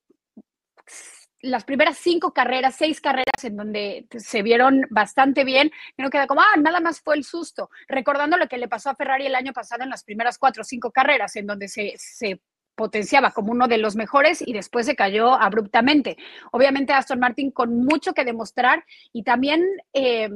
las 1.40 1.64
primeras 1.64 1.98
cinco 1.98 2.32
carreras, 2.32 2.74
seis 2.74 3.00
carreras 3.00 3.44
en 3.44 3.56
donde 3.56 4.06
se 4.16 4.42
vieron 4.42 4.82
bastante 4.90 5.44
bien, 5.44 5.70
que 5.96 6.02
no 6.02 6.10
queda 6.10 6.26
como, 6.26 6.40
ah, 6.40 6.56
nada 6.58 6.80
más 6.80 7.00
fue 7.00 7.14
el 7.14 7.22
susto, 7.22 7.70
recordando 7.86 8.36
lo 8.36 8.48
que 8.48 8.58
le 8.58 8.66
pasó 8.66 8.90
a 8.90 8.96
Ferrari 8.96 9.26
el 9.26 9.36
año 9.36 9.52
pasado 9.52 9.84
en 9.84 9.90
las 9.90 10.02
primeras 10.02 10.36
cuatro 10.36 10.62
o 10.62 10.64
cinco 10.64 10.90
carreras, 10.90 11.36
en 11.36 11.46
donde 11.46 11.68
se, 11.68 11.94
se 11.96 12.40
potenciaba 12.78 13.32
como 13.32 13.50
uno 13.50 13.66
de 13.66 13.76
los 13.76 13.96
mejores 13.96 14.40
y 14.40 14.52
después 14.52 14.86
se 14.86 14.94
cayó 14.94 15.34
abruptamente. 15.34 16.16
Obviamente 16.52 16.92
Aston 16.92 17.18
Martin 17.18 17.50
con 17.50 17.84
mucho 17.84 18.14
que 18.14 18.24
demostrar 18.24 18.84
y 19.12 19.24
también, 19.24 19.66
eh, 19.92 20.30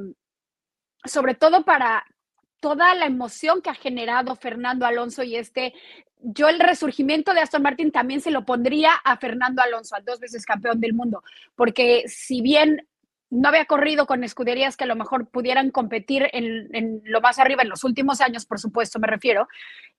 sobre 1.05 1.35
todo 1.37 1.65
para 1.65 2.05
toda 2.59 2.97
la 2.97 3.07
emoción 3.07 3.63
que 3.63 3.71
ha 3.71 3.75
generado 3.75 4.35
Fernando 4.35 4.85
Alonso 4.85 5.23
y 5.23 5.37
este, 5.37 5.73
yo 6.19 6.49
el 6.49 6.59
resurgimiento 6.59 7.33
de 7.33 7.41
Aston 7.41 7.63
Martin 7.63 7.93
también 7.93 8.21
se 8.21 8.33
lo 8.33 8.45
pondría 8.45 8.93
a 9.05 9.17
Fernando 9.17 9.63
Alonso, 9.63 9.95
al 9.95 10.05
dos 10.05 10.19
veces 10.19 10.45
campeón 10.45 10.81
del 10.81 10.95
mundo, 10.95 11.23
porque 11.55 12.05
si 12.09 12.41
bien 12.43 12.89
no 13.33 13.49
había 13.49 13.65
corrido 13.65 14.05
con 14.07 14.25
escuderías 14.25 14.77
que 14.77 14.85
a 14.85 14.87
lo 14.87 14.95
mejor 14.95 15.27
pudieran 15.27 15.71
competir 15.71 16.29
en, 16.35 17.01
lo 17.05 17.23
más 17.23 17.39
arriba 17.39 17.63
en 17.63 17.71
los 17.71 17.83
últimos 17.83 18.21
años, 18.21 18.45
por 18.45 18.61
supuesto, 18.61 18.99
me 18.99 19.07
refiero. 19.07 19.49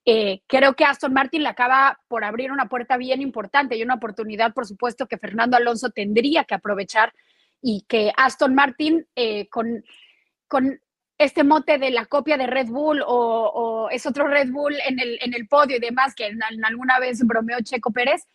Eh, 0.04 0.42
creo 0.46 0.74
que 0.74 0.84
Aston 0.84 1.12
Martin 1.12 1.42
le 1.42 1.48
acaba 1.48 1.98
por 2.06 2.22
abrir 2.22 2.52
una 2.52 2.68
puerta 2.68 2.96
bien 2.96 3.20
importante 3.20 3.76
y 3.76 3.82
una 3.82 3.94
oportunidad, 3.94 4.54
por 4.54 4.66
supuesto, 4.66 5.08
que 5.08 5.18
Fernando 5.18 5.56
Alonso 5.56 5.90
tendría 5.90 6.44
que 6.44 6.54
aprovechar 6.54 7.12
y 7.60 7.84
que 7.88 8.12
Aston 8.16 8.54
Martin 8.54 9.04
eh, 9.16 9.48
con, 9.48 9.82
con 10.46 10.80
este 11.18 11.42
mote 11.42 11.78
de 11.78 11.90
la 11.90 12.06
copia 12.06 12.36
de 12.36 12.46
Red 12.46 12.68
Bull 12.68 13.02
o, 13.04 13.88
es 13.90 14.06
otro 14.06 14.28
Red 14.28 14.52
Bull 14.52 14.76
en 14.86 15.00
el, 15.00 15.18
en 15.20 15.34
el 15.34 15.48
podio 15.48 15.78
y 15.78 15.80
demás, 15.80 16.14
que 16.14 16.30
alguna 16.62 17.00
vez 17.00 17.18
bromeó 17.26 17.58
Checo 17.64 17.90
Pérez, 17.90 18.28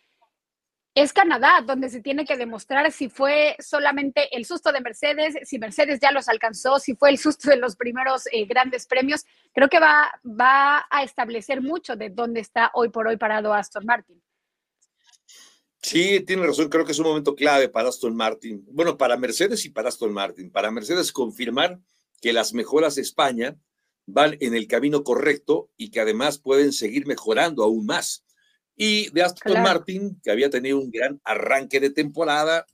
es 0.94 1.12
Canadá, 1.12 1.62
donde 1.64 1.88
se 1.88 2.00
tiene 2.00 2.24
que 2.24 2.36
demostrar 2.36 2.90
si 2.90 3.08
fue 3.08 3.56
solamente 3.60 4.34
el 4.36 4.44
susto 4.44 4.72
de 4.72 4.80
Mercedes, 4.80 5.36
si 5.48 5.58
Mercedes 5.58 6.00
ya 6.00 6.10
los 6.10 6.28
alcanzó, 6.28 6.78
si 6.78 6.96
fue 6.96 7.10
el 7.10 7.18
susto 7.18 7.48
de 7.48 7.56
los 7.56 7.76
primeros 7.76 8.24
eh, 8.32 8.44
grandes 8.44 8.86
premios. 8.86 9.24
Creo 9.52 9.68
que 9.68 9.78
va, 9.78 10.10
va 10.24 10.86
a 10.90 11.04
establecer 11.04 11.60
mucho 11.60 11.94
de 11.94 12.10
dónde 12.10 12.40
está 12.40 12.70
hoy 12.74 12.88
por 12.88 13.06
hoy 13.06 13.16
parado 13.16 13.54
Aston 13.54 13.86
Martin. 13.86 14.20
Sí, 15.82 16.20
tiene 16.20 16.46
razón, 16.46 16.68
creo 16.68 16.84
que 16.84 16.92
es 16.92 16.98
un 16.98 17.06
momento 17.06 17.34
clave 17.34 17.68
para 17.68 17.88
Aston 17.88 18.14
Martin. 18.14 18.64
Bueno, 18.70 18.98
para 18.98 19.16
Mercedes 19.16 19.64
y 19.64 19.70
para 19.70 19.88
Aston 19.88 20.12
Martin. 20.12 20.50
Para 20.50 20.70
Mercedes 20.70 21.12
confirmar 21.12 21.78
que 22.20 22.32
las 22.32 22.52
mejoras 22.52 22.96
de 22.96 23.02
España 23.02 23.56
van 24.06 24.36
en 24.40 24.54
el 24.54 24.66
camino 24.66 25.04
correcto 25.04 25.70
y 25.76 25.90
que 25.90 26.00
además 26.00 26.38
pueden 26.38 26.72
seguir 26.72 27.06
mejorando 27.06 27.62
aún 27.62 27.86
más 27.86 28.24
y 28.82 29.10
de 29.10 29.20
Aston 29.20 29.60
Martin, 29.62 30.18
que 30.22 30.30
había 30.30 30.48
tenido 30.48 30.78
un 30.78 30.90
gran 30.90 31.20
arranque 31.24 31.80
de 31.80 31.90
temporada, 31.90 32.64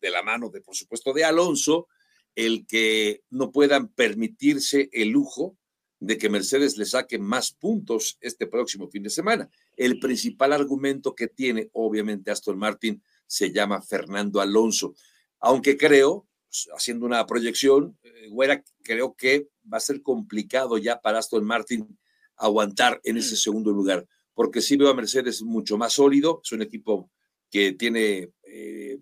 de 0.00 0.10
la 0.10 0.20
mano 0.20 0.48
de, 0.50 0.60
por 0.60 0.74
supuesto, 0.74 1.12
de 1.12 1.24
Alonso, 1.24 1.86
el 2.34 2.66
que 2.66 3.22
no 3.30 3.52
puedan 3.52 3.86
permitirse 3.86 4.90
el 4.92 5.10
lujo 5.10 5.56
de 6.00 6.18
que 6.18 6.28
Mercedes 6.28 6.76
le 6.78 6.84
saque 6.84 7.16
más 7.16 7.52
puntos 7.52 8.18
este 8.20 8.48
próximo 8.48 8.88
fin 8.88 9.04
de 9.04 9.10
semana. 9.10 9.48
El 9.76 10.00
principal 10.00 10.52
argumento 10.52 11.14
que 11.14 11.28
tiene, 11.28 11.70
obviamente, 11.74 12.32
Aston 12.32 12.58
Martin 12.58 13.00
se 13.28 13.52
llama 13.52 13.80
Fernando 13.82 14.40
Alonso, 14.40 14.96
aunque 15.38 15.76
creo, 15.76 16.26
pues, 16.48 16.70
haciendo 16.76 17.06
una 17.06 17.24
proyección, 17.24 17.96
eh, 18.02 18.26
güera, 18.30 18.64
creo 18.82 19.14
que 19.14 19.46
va 19.72 19.76
a 19.76 19.80
ser 19.80 20.02
complicado 20.02 20.76
ya 20.76 21.00
para 21.00 21.20
Aston 21.20 21.44
Martin 21.44 21.96
aguantar 22.34 23.00
en 23.04 23.18
ese 23.18 23.36
segundo 23.36 23.70
lugar 23.70 24.08
porque 24.34 24.60
sí 24.60 24.76
veo 24.76 24.88
a 24.88 24.94
Mercedes 24.94 25.42
mucho 25.42 25.76
más 25.76 25.94
sólido, 25.94 26.40
es 26.42 26.52
un 26.52 26.62
equipo 26.62 27.10
que 27.50 27.72
tiene 27.72 28.30
eh, 28.44 28.98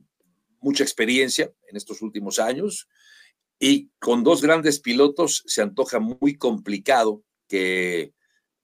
mucha 0.60 0.82
experiencia 0.82 1.52
en 1.68 1.76
estos 1.76 2.02
últimos 2.02 2.38
años 2.38 2.88
y 3.58 3.90
con 3.98 4.24
dos 4.24 4.42
grandes 4.42 4.80
pilotos 4.80 5.42
se 5.46 5.62
antoja 5.62 6.00
muy 6.00 6.36
complicado 6.36 7.22
que, 7.46 8.12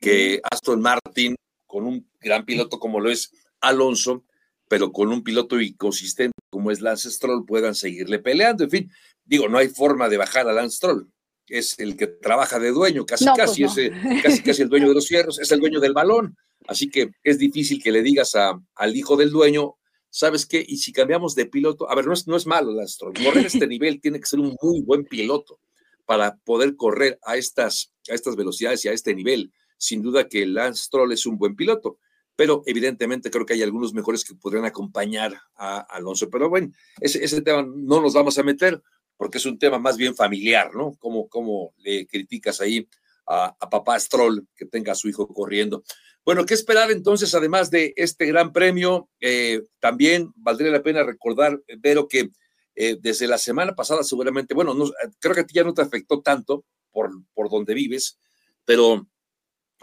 que 0.00 0.40
Aston 0.50 0.80
Martin 0.80 1.36
con 1.66 1.84
un 1.84 2.10
gran 2.20 2.44
piloto 2.44 2.78
como 2.78 3.00
lo 3.00 3.10
es 3.10 3.32
Alonso, 3.60 4.24
pero 4.68 4.92
con 4.92 5.08
un 5.08 5.22
piloto 5.22 5.60
inconsistente 5.60 6.36
como 6.50 6.70
es 6.70 6.80
Lance 6.80 7.10
Stroll, 7.10 7.44
puedan 7.44 7.74
seguirle 7.74 8.18
peleando. 8.18 8.64
En 8.64 8.70
fin, 8.70 8.92
digo, 9.24 9.48
no 9.48 9.58
hay 9.58 9.68
forma 9.68 10.08
de 10.08 10.16
bajar 10.16 10.48
a 10.48 10.52
Lance 10.52 10.76
Stroll. 10.76 11.12
Es 11.48 11.78
el 11.78 11.96
que 11.96 12.06
trabaja 12.06 12.58
de 12.58 12.70
dueño, 12.70 13.06
casi 13.06 13.24
pues 13.24 13.36
casi, 13.36 13.64
es, 13.64 13.74
casi 14.22 14.42
casi 14.42 14.62
el 14.62 14.68
dueño 14.68 14.88
de 14.88 14.94
los 14.94 15.08
fierros, 15.08 15.38
es 15.38 15.50
el 15.52 15.60
dueño 15.60 15.80
del 15.80 15.92
balón. 15.92 16.36
Así 16.66 16.90
que 16.90 17.10
es 17.22 17.38
difícil 17.38 17.82
que 17.82 17.92
le 17.92 18.02
digas 18.02 18.34
a, 18.34 18.60
al 18.74 18.96
hijo 18.96 19.16
del 19.16 19.30
dueño, 19.30 19.76
¿sabes 20.10 20.46
qué? 20.46 20.64
Y 20.66 20.78
si 20.78 20.92
cambiamos 20.92 21.34
de 21.34 21.46
piloto, 21.46 21.88
a 21.90 21.94
ver, 21.94 22.06
no 22.06 22.12
es, 22.12 22.26
no 22.26 22.36
es 22.36 22.46
malo 22.46 22.72
Lance 22.72 22.94
Stroll, 22.94 23.14
correr 23.14 23.44
a 23.44 23.46
este 23.46 23.66
nivel 23.66 24.00
tiene 24.00 24.18
que 24.18 24.26
ser 24.26 24.40
un 24.40 24.56
muy 24.60 24.80
buen 24.80 25.04
piloto 25.04 25.60
para 26.04 26.36
poder 26.36 26.76
correr 26.76 27.18
a 27.22 27.36
estas, 27.36 27.92
a 28.10 28.14
estas 28.14 28.36
velocidades 28.36 28.84
y 28.84 28.88
a 28.88 28.92
este 28.92 29.14
nivel. 29.14 29.52
Sin 29.78 30.02
duda 30.02 30.28
que 30.28 30.46
Lance 30.46 30.84
Stroll 30.84 31.12
es 31.12 31.26
un 31.26 31.38
buen 31.38 31.54
piloto 31.54 31.98
pero 32.36 32.62
evidentemente 32.66 33.30
creo 33.30 33.46
que 33.46 33.54
hay 33.54 33.62
algunos 33.62 33.94
mejores 33.94 34.22
que 34.24 34.34
podrían 34.34 34.66
acompañar 34.66 35.40
a 35.56 35.78
Alonso. 35.78 36.28
Pero 36.30 36.50
bueno, 36.50 36.70
ese, 37.00 37.24
ese 37.24 37.40
tema 37.40 37.66
no 37.66 38.00
nos 38.00 38.12
vamos 38.12 38.38
a 38.38 38.42
meter 38.42 38.80
porque 39.16 39.38
es 39.38 39.46
un 39.46 39.58
tema 39.58 39.78
más 39.78 39.96
bien 39.96 40.14
familiar, 40.14 40.74
¿no? 40.74 40.94
¿Cómo, 40.98 41.28
cómo 41.28 41.74
le 41.78 42.06
criticas 42.06 42.60
ahí 42.60 42.88
a, 43.26 43.56
papá 43.70 43.98
Stroll 43.98 44.46
que 44.54 44.66
tenga 44.66 44.92
a 44.92 44.96
su 44.96 45.08
hijo 45.08 45.26
corriendo? 45.28 45.82
Bueno, 46.24 46.44
¿qué 46.44 46.54
esperar 46.54 46.90
entonces, 46.90 47.34
además 47.34 47.70
de 47.70 47.94
este 47.96 48.26
gran 48.26 48.52
premio? 48.52 49.08
Eh, 49.20 49.62
también 49.78 50.32
valdría 50.34 50.70
la 50.70 50.82
pena 50.82 51.02
recordar, 51.02 51.62
Vero, 51.78 52.08
que 52.08 52.30
eh, 52.74 52.96
desde 53.00 53.26
la 53.26 53.38
semana 53.38 53.74
pasada 53.74 54.02
seguramente, 54.02 54.54
bueno, 54.54 54.74
no, 54.74 54.90
creo 55.18 55.34
que 55.34 55.40
a 55.42 55.46
ti 55.46 55.54
ya 55.54 55.64
no 55.64 55.72
te 55.72 55.82
afectó 55.82 56.20
tanto 56.20 56.64
por, 56.90 57.10
por 57.32 57.48
donde 57.48 57.74
vives, 57.74 58.18
pero 58.64 59.08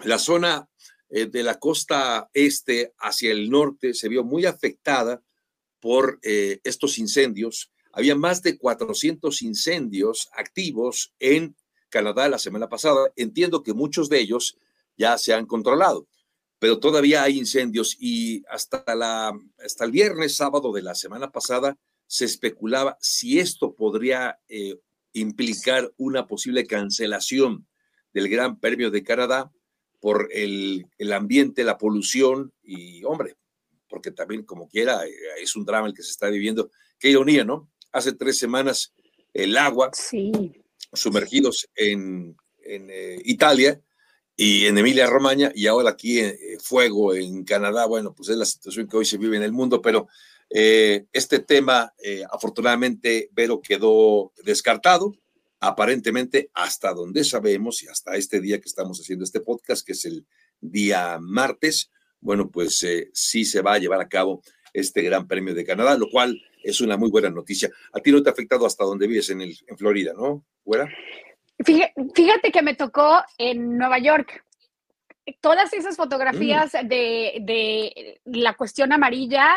la 0.04 0.20
zona 0.20 0.68
eh, 1.10 1.28
de 1.28 1.44
la 1.44 1.60
costa 1.60 2.30
este 2.34 2.94
hacia 3.00 3.32
el 3.32 3.50
norte 3.50 3.94
se 3.94 4.10
vio 4.10 4.24
muy 4.24 4.46
afectada 4.46 5.24
por 5.80 6.20
estos 6.22 6.98
incendios. 6.98 7.70
Había 7.94 8.16
más 8.16 8.42
de 8.42 8.58
400 8.58 9.42
incendios 9.44 10.30
activos 10.34 11.14
en 11.20 11.56
Canadá 11.90 12.28
la 12.28 12.40
semana 12.40 12.68
pasada. 12.68 13.12
Entiendo 13.16 13.64
que 13.64 13.74
muchos 13.74 14.10
de 14.10 14.20
ellos 14.20 14.58
ya 14.98 15.18
se 15.18 15.34
han 15.34 15.46
controlado, 15.46 16.08
pero 16.60 16.80
todavía 16.80 17.24
hay 17.24 17.38
incendios 17.38 17.96
y 18.00 18.44
hasta, 18.50 18.84
la, 18.96 19.32
el 19.80 19.92
viernes, 19.92 20.36
sábado 20.36 20.74
de 20.74 20.82
la 20.82 20.96
semana 20.96 21.32
pasada, 21.32 21.78
se 22.08 22.26
especulaba 22.26 22.98
si 23.00 23.40
esto 23.40 23.76
podría 23.76 24.40
eh, 24.48 24.80
implicar 25.14 25.92
una 25.98 26.28
posible 26.28 26.66
cancelación 26.66 27.68
del 28.14 28.30
Gran 28.30 28.60
Premio 28.60 28.92
de 28.92 29.04
Canadá 29.04 29.52
por 30.00 30.30
el, 30.32 30.86
ambiente, 31.14 31.64
la 31.64 31.78
polución 31.78 32.54
y, 32.62 33.04
hombre, 33.04 33.36
porque 33.88 34.12
también 34.12 34.44
como 34.44 34.68
quiera 34.68 35.06
eh, 35.06 35.14
es 35.42 35.56
un 35.56 35.66
drama 35.66 35.88
el 35.88 35.94
que 35.94 36.04
se 36.04 36.12
está 36.12 36.30
viviendo. 36.30 36.72
Qué 37.00 37.10
ironía, 37.10 37.44
¿no? 37.44 37.72
Hace 37.94 38.14
tres 38.14 38.38
semanas 38.38 38.94
el 39.34 39.58
agua, 39.58 39.92
sumergidos 40.92 41.70
en, 41.76 42.36
eh, 42.66 43.22
Italia 43.24 43.80
y 44.36 44.66
en 44.66 44.78
Emilia 44.78 45.08
Romagna 45.08 45.52
y 45.56 45.68
ahora 45.68 45.92
aquí 45.92 46.20
eh, 46.20 46.58
fuego 46.60 47.14
en 47.14 47.44
Canadá. 47.46 47.86
Bueno, 47.86 48.14
pues 48.14 48.30
es 48.30 48.38
la 48.38 48.46
situación 48.46 48.88
que 48.88 48.98
hoy 48.98 49.06
se 49.06 49.18
vive 49.18 49.38
en 49.38 49.44
el 49.44 49.52
mundo, 49.52 49.82
pero 49.82 50.08
este 50.56 51.40
tema 51.40 51.92
afortunadamente, 52.30 53.30
Vero, 53.32 53.60
quedó 53.60 54.34
descartado 54.44 55.16
aparentemente 55.64 56.52
hasta 56.54 56.94
donde 56.94 57.24
sabemos 57.24 57.82
y 57.84 57.88
hasta 57.88 58.18
este 58.18 58.42
día 58.42 58.60
que 58.60 58.68
estamos 58.68 59.00
haciendo 59.00 59.24
este 59.24 59.40
podcast, 59.40 59.86
que 59.86 59.94
es 59.94 60.04
el 60.04 60.26
día 60.60 61.18
martes, 61.22 61.90
bueno, 62.20 62.50
pues 62.52 62.84
eh, 62.84 63.10
sí 63.14 63.46
se 63.46 63.62
va 63.62 63.74
a 63.74 63.80
llevar 63.80 64.02
a 64.02 64.10
cabo 64.10 64.42
este 64.74 65.02
Gran 65.04 65.26
Premio 65.26 65.56
de 65.56 65.64
Canadá, 65.64 65.98
lo 65.98 66.10
cual 66.10 66.42
es 66.64 66.82
una 66.82 66.98
muy 66.98 67.12
buena 67.12 67.30
noticia. 67.30 67.70
A 67.92 68.00
ti 68.00 68.12
no 68.12 68.24
te 68.24 68.30
ha 68.30 68.34
afectado 68.34 68.66
hasta 68.66 68.84
donde 68.84 69.08
vives 69.08 69.30
en, 69.30 69.42
el, 69.42 69.58
en 69.68 69.78
Florida, 69.78 70.14
¿no? 70.16 70.44
¿Fuera? 70.64 70.90
Fíjate 71.64 72.52
que 72.52 72.62
me 72.62 72.76
tocó 72.76 73.22
en 73.38 73.78
Nueva 73.78 74.00
York. 74.00 74.44
Todas 75.40 75.72
esas 75.74 75.96
fotografías 75.96 76.74
mm. 76.74 76.88
de, 76.88 77.38
de, 77.42 78.22
la 78.26 78.54
cuestión 78.54 78.92
amarilla, 78.92 79.48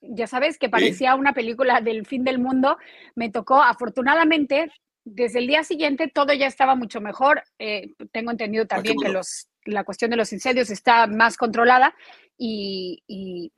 ya 0.00 0.26
sabes, 0.26 0.58
que 0.58 0.68
parecía 0.68 1.14
una 1.14 1.32
película 1.32 1.80
del 1.80 2.06
fin 2.06 2.24
del 2.24 2.38
mundo, 2.38 2.76
me 3.14 3.30
tocó 3.30 3.62
afortunadamente 3.62 4.70
desde 5.04 5.40
el 5.40 5.46
día 5.46 5.64
siguiente 5.64 6.08
todo 6.08 6.32
ya 6.32 6.46
estaba 6.46 6.74
mucho 6.74 7.00
mejor. 7.00 7.42
Eh, 7.58 7.94
tengo 8.12 8.30
entendido 8.30 8.64
ah, 8.64 8.68
también 8.68 8.96
que 8.98 9.08
los, 9.08 9.48
la 9.64 9.84
cuestión 9.84 10.10
de 10.10 10.16
los 10.16 10.32
incendios 10.32 10.70
está 10.70 11.06
más 11.06 11.36
controlada 11.36 11.94
y, 12.38 13.52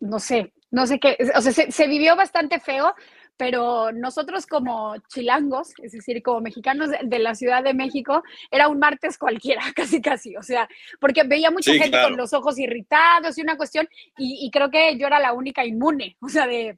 no 0.00 0.18
sé, 0.18 0.52
no 0.74 0.88
sé 0.88 0.98
qué, 0.98 1.16
o 1.36 1.40
sea, 1.40 1.52
se, 1.52 1.86
vivió 1.86 2.16
bastante 2.16 2.58
feo, 2.58 2.94
pero 3.36 3.92
nosotros 3.92 4.44
como 4.44 4.96
chilangos, 5.08 5.72
es 5.80 5.92
decir, 5.92 6.20
como 6.20 6.40
mexicanos 6.40 6.90
de, 6.90 7.18
la 7.20 7.36
Ciudad 7.36 7.62
de 7.62 7.74
México, 7.74 8.24
era 8.50 8.66
un 8.66 8.80
martes 8.80 9.16
cualquiera, 9.16 9.62
casi 9.76 10.02
casi, 10.02 10.36
o 10.36 10.42
sea, 10.42 10.68
porque 11.00 11.22
veía 11.22 11.52
mucha 11.52 11.72
gente 11.74 12.02
con 12.02 12.16
los 12.16 12.32
ojos 12.32 12.58
irritados 12.58 13.38
y 13.38 13.42
una 13.42 13.56
cuestión, 13.56 13.88
y, 14.18 14.44
y 14.44 14.50
creo 14.50 14.68
que 14.68 14.98
yo 14.98 15.06
era 15.06 15.20
la 15.20 15.32
única 15.32 15.64
inmune, 15.64 16.16
o 16.20 16.28
sea, 16.28 16.48
de 16.48 16.74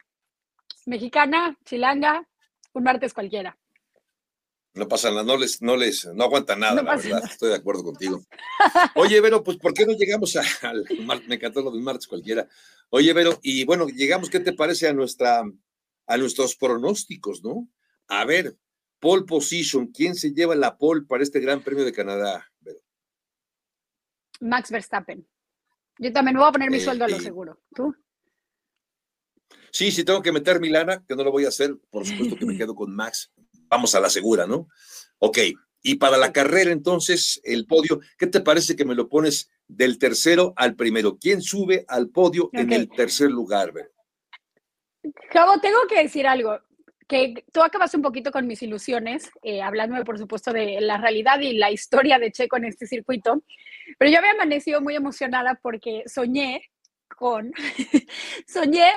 mexicana, 0.85 1.57
chilanga, 1.65 2.23
un 2.75 2.85
martes 2.85 3.15
cualquiera. 3.15 3.57
No 4.77 4.87
pasa 4.87 5.09
nada, 5.09 5.23
no 5.23 5.39
les, 5.39 5.63
no 5.63 5.75
les, 5.75 6.05
no 6.05 6.25
aguanta 6.25 6.55
nada, 6.55 6.83
la 6.83 6.97
verdad, 6.97 7.25
estoy 7.25 7.49
de 7.49 7.55
acuerdo 7.55 7.83
contigo. 7.83 8.23
Oye, 8.95 9.19
Vero, 9.23 9.43
pues 9.43 9.57
¿por 9.57 9.73
qué 9.73 9.87
no 9.87 9.95
llegamos 9.95 10.37
al 10.37 10.85
me 11.27 11.37
encantó 11.37 11.63
lo 11.63 11.71
del 11.71 11.81
martes 11.81 12.07
cualquiera. 12.07 12.47
Oye, 12.91 13.15
Vero, 13.15 13.41
y 13.43 13.65
bueno, 13.65 13.87
llegamos, 13.89 14.29
¿qué 14.29 14.39
te 14.39 14.53
parece 14.53 14.87
a 14.87 14.93
nuestra, 14.93 15.43
a 16.07 16.17
nuestros 16.19 16.57
pronósticos, 16.57 17.43
no? 17.43 17.67
A 18.07 18.27
ver, 18.27 18.59
pole 19.01 19.25
position, 19.25 19.87
¿quién 19.87 20.15
se 20.15 20.35
lleva 20.35 20.55
la 20.55 20.77
pole 20.77 21.07
para 21.09 21.23
este 21.23 21.41
Gran 21.41 21.63
Premio 21.63 21.87
de 21.87 21.95
Canadá, 21.95 22.47
Vero? 22.61 22.81
Max 24.41 24.71
Verstappen. 24.71 25.27
Yo 25.99 26.13
también 26.13 26.35
me 26.35 26.41
voy 26.41 26.51
a 26.51 26.53
poner 26.53 26.71
mi 26.71 26.77
eh, 26.77 26.81
sueldo 26.81 27.07
a 27.07 27.09
lo 27.09 27.19
seguro. 27.19 27.63
¿Tú? 27.75 27.97
Sí, 29.71 29.91
sí 29.91 30.05
tengo 30.05 30.21
que 30.21 30.33
meter 30.33 30.61
mi 30.61 30.69
lana, 30.69 31.03
que 31.07 31.17
no 31.17 31.25
lo 31.25 31.33
voy 31.33 31.47
a 31.47 31.49
hacer, 31.49 31.79
por 31.91 32.07
supuesto 32.07 32.37
que 32.37 32.45
me 32.45 32.59
quedo 32.59 32.75
con 32.75 32.95
Max. 32.95 33.33
Vamos 33.69 33.95
a 33.95 34.01
la 34.01 34.11
segura, 34.11 34.47
¿no? 34.47 34.69
Ok, 35.19 35.39
y 35.83 35.95
para 35.97 36.17
la 36.17 36.33
carrera 36.33 36.73
entonces, 36.73 37.41
el 37.45 37.67
podio, 37.67 38.01
¿qué 38.19 38.27
te 38.27 38.41
parece 38.41 38.75
que 38.75 38.85
me 38.85 38.95
lo 38.95 39.09
pones 39.09 39.51
del 39.69 39.99
tercero 39.99 40.53
al 40.57 40.75
primero? 40.75 41.17
¿Quién 41.17 41.41
sube 41.43 41.85
al 41.89 42.09
podio 42.09 42.51
en 42.53 42.73
el 42.73 42.89
tercer 42.89 43.31
lugar? 43.31 43.73
Cabo, 45.31 45.61
tengo 45.61 45.79
que 45.89 46.03
decir 46.03 46.27
algo, 46.27 46.59
que 47.07 47.45
tú 47.53 47.63
acabas 47.63 47.95
un 47.95 48.03
poquito 48.03 48.33
con 48.33 48.47
mis 48.47 48.63
ilusiones, 48.63 49.31
eh, 49.43 49.63
hablándome 49.63 50.05
por 50.05 50.19
supuesto 50.19 50.53
de 50.53 50.81
la 50.81 50.99
realidad 50.99 51.39
y 51.41 51.53
la 51.53 51.71
historia 51.71 52.19
de 52.19 52.33
Checo 52.33 52.57
en 52.57 52.65
este 52.65 52.87
circuito, 52.87 53.45
pero 53.99 54.11
yo 54.11 54.19
había 54.19 54.33
amanecido 54.33 54.81
muy 54.81 54.97
emocionada 54.97 55.59
porque 55.63 56.03
soñé 56.07 56.69
con, 57.17 57.53
soñé 58.47 58.91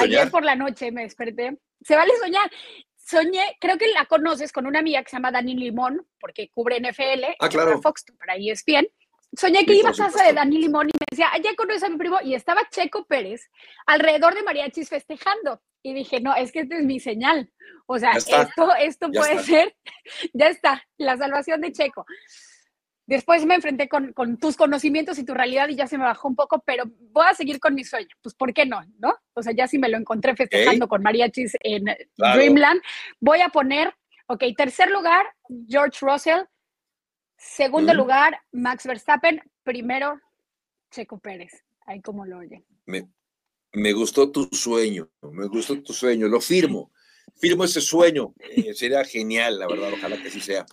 ayer 0.00 0.30
por 0.30 0.44
la 0.44 0.56
noche, 0.56 0.90
me 0.90 1.02
desperté, 1.02 1.56
se 1.80 1.94
vale 1.94 2.12
soñar. 2.20 2.50
Soñé, 3.04 3.58
creo 3.60 3.76
que 3.76 3.88
la 3.88 4.06
conoces 4.06 4.50
con 4.50 4.66
una 4.66 4.78
amiga 4.78 5.02
que 5.02 5.10
se 5.10 5.16
llama 5.16 5.30
Dani 5.30 5.54
Limón, 5.54 6.06
porque 6.18 6.50
cubre 6.50 6.80
NFL, 6.80 7.36
ah, 7.38 7.48
claro. 7.50 7.80
Fox, 7.82 8.04
para 8.18 8.36
ESPN. 8.36 8.88
Soñé 9.36 9.66
que 9.66 9.74
iba 9.74 9.90
a 9.90 9.94
casa 9.94 10.24
de 10.24 10.32
Dani 10.32 10.58
Limón 10.58 10.88
y 10.88 10.92
me 10.92 11.06
decía, 11.10 11.30
ya 11.42 11.54
conoces 11.54 11.82
a 11.82 11.90
mi 11.90 11.98
primo, 11.98 12.18
y 12.22 12.34
estaba 12.34 12.68
Checo 12.70 13.04
Pérez 13.04 13.50
alrededor 13.86 14.34
de 14.34 14.42
mariachis 14.42 14.88
festejando. 14.88 15.60
Y 15.82 15.92
dije, 15.92 16.20
no, 16.20 16.34
es 16.34 16.50
que 16.50 16.60
esta 16.60 16.76
es 16.76 16.84
mi 16.84 16.98
señal. 16.98 17.50
O 17.86 17.98
sea, 17.98 18.12
esto, 18.12 18.74
esto 18.78 19.10
puede 19.10 19.38
ser, 19.40 19.76
ya 20.32 20.48
está, 20.48 20.82
la 20.96 21.18
salvación 21.18 21.60
de 21.60 21.72
Checo. 21.72 22.06
Después 23.06 23.44
me 23.44 23.54
enfrenté 23.54 23.88
con, 23.88 24.14
tus 24.38 24.56
conocimientos 24.56 25.18
y 25.18 25.24
tu 25.24 25.34
realidad 25.34 25.68
y 25.68 25.76
ya 25.76 25.86
se 25.86 25.98
me 25.98 26.04
bajó 26.04 26.28
un 26.28 26.36
poco, 26.36 26.62
pero 26.64 26.84
voy 27.12 27.26
a 27.28 27.34
seguir 27.34 27.60
con 27.60 27.74
mi 27.74 27.84
sueño. 27.84 28.08
Pues, 28.22 28.34
¿por 28.34 28.54
qué 28.54 28.64
no? 28.64 28.80
¿No? 28.98 29.14
O 29.34 29.42
sea, 29.42 29.52
ya 29.52 29.66
si 29.68 29.78
me 29.78 29.90
lo 29.90 29.98
encontré 29.98 30.34
festejando 30.34 30.88
con 30.88 31.02
mariachis 31.02 31.56
en 31.60 31.84
Dreamland, 32.16 32.80
voy 33.20 33.42
a 33.42 33.50
poner, 33.50 33.94
ok, 34.26 34.44
tercer 34.56 34.90
lugar, 34.90 35.26
George 35.68 35.98
Russell. 36.00 36.44
Segundo 37.36 37.92
lugar, 37.92 38.40
Max 38.52 38.86
Verstappen. 38.86 39.42
Primero, 39.64 40.18
Checo 40.90 41.18
Pérez. 41.18 41.62
Ahí 41.86 42.00
como 42.00 42.24
lo 42.24 42.38
oyen. 42.38 42.64
Me, 42.86 43.06
me 43.74 43.92
gustó 43.92 44.32
tu 44.32 44.48
sueño, 44.50 45.10
me 45.20 45.46
gustó 45.46 45.82
tu 45.82 45.92
sueño, 45.92 46.26
lo 46.26 46.40
firmo. 46.40 46.90
Firmo 47.36 47.64
ese 47.64 47.82
sueño. 47.82 48.32
Eh, 48.38 48.72
sería 48.72 49.04
genial, 49.04 49.58
la 49.58 49.66
verdad, 49.66 49.92
ojalá 49.92 50.16
que 50.22 50.28
así 50.28 50.40
sea. 50.40 50.64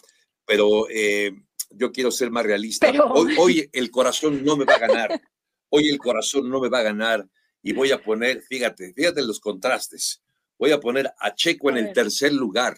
Pero... 0.45 0.87
Eh, 0.89 1.33
yo 1.73 1.91
quiero 1.91 2.11
ser 2.11 2.31
más 2.31 2.45
realista. 2.45 2.91
Hoy, 3.39 3.69
el 3.71 3.91
corazón 3.91 4.43
no 4.43 4.57
me 4.57 4.65
va 4.65 4.75
a 4.75 4.79
ganar. 4.79 5.21
Hoy 5.69 5.89
el 5.89 5.97
corazón 5.97 6.49
no 6.49 6.59
me 6.59 6.69
va 6.69 6.79
a 6.79 6.83
ganar 6.83 7.27
y 7.63 7.73
voy 7.73 7.91
a 7.91 8.01
poner, 8.01 8.41
fíjate, 8.41 8.93
fíjate 8.93 9.21
los 9.21 9.39
contrastes. 9.39 10.21
Voy 10.57 10.71
a 10.71 10.79
poner 10.79 11.11
a 11.17 11.33
Checo 11.33 11.69
en 11.69 11.77
el 11.77 11.93
tercer 11.93 12.33
lugar. 12.33 12.77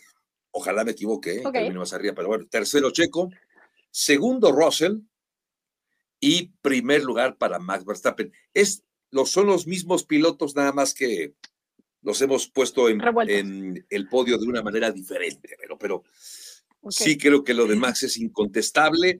Ojalá 0.52 0.84
me 0.84 0.92
equivoque, 0.92 1.42
¿eh? 1.44 1.72
más 1.72 1.94
arriba, 1.94 2.14
pero 2.16 2.28
bueno, 2.28 2.46
tercero 2.50 2.92
Checo, 2.92 3.30
segundo 3.90 4.52
Russell 4.52 5.00
y 6.20 6.52
primer 6.62 7.04
lugar 7.04 7.38
para 7.38 7.58
Max 7.58 7.84
Verstappen. 7.84 8.32
Es, 8.54 8.84
los, 9.10 9.32
son 9.32 9.48
los 9.48 9.66
mismos 9.66 10.06
pilotos, 10.06 10.56
nada 10.56 10.72
más 10.72 10.94
que 10.94 11.34
los 12.04 12.22
hemos 12.22 12.48
puesto 12.48 12.90
en, 12.90 13.02
en 13.28 13.86
el 13.90 14.08
podio 14.08 14.38
de 14.38 14.46
una 14.46 14.62
manera 14.62 14.92
diferente, 14.92 15.56
pero, 15.60 15.78
pero 15.78 16.04
sí 16.90 17.18
creo 17.18 17.44
que 17.44 17.54
lo 17.54 17.68
de 17.68 17.76
Max 17.76 18.04
es 18.04 18.18
incontestable. 18.18 19.20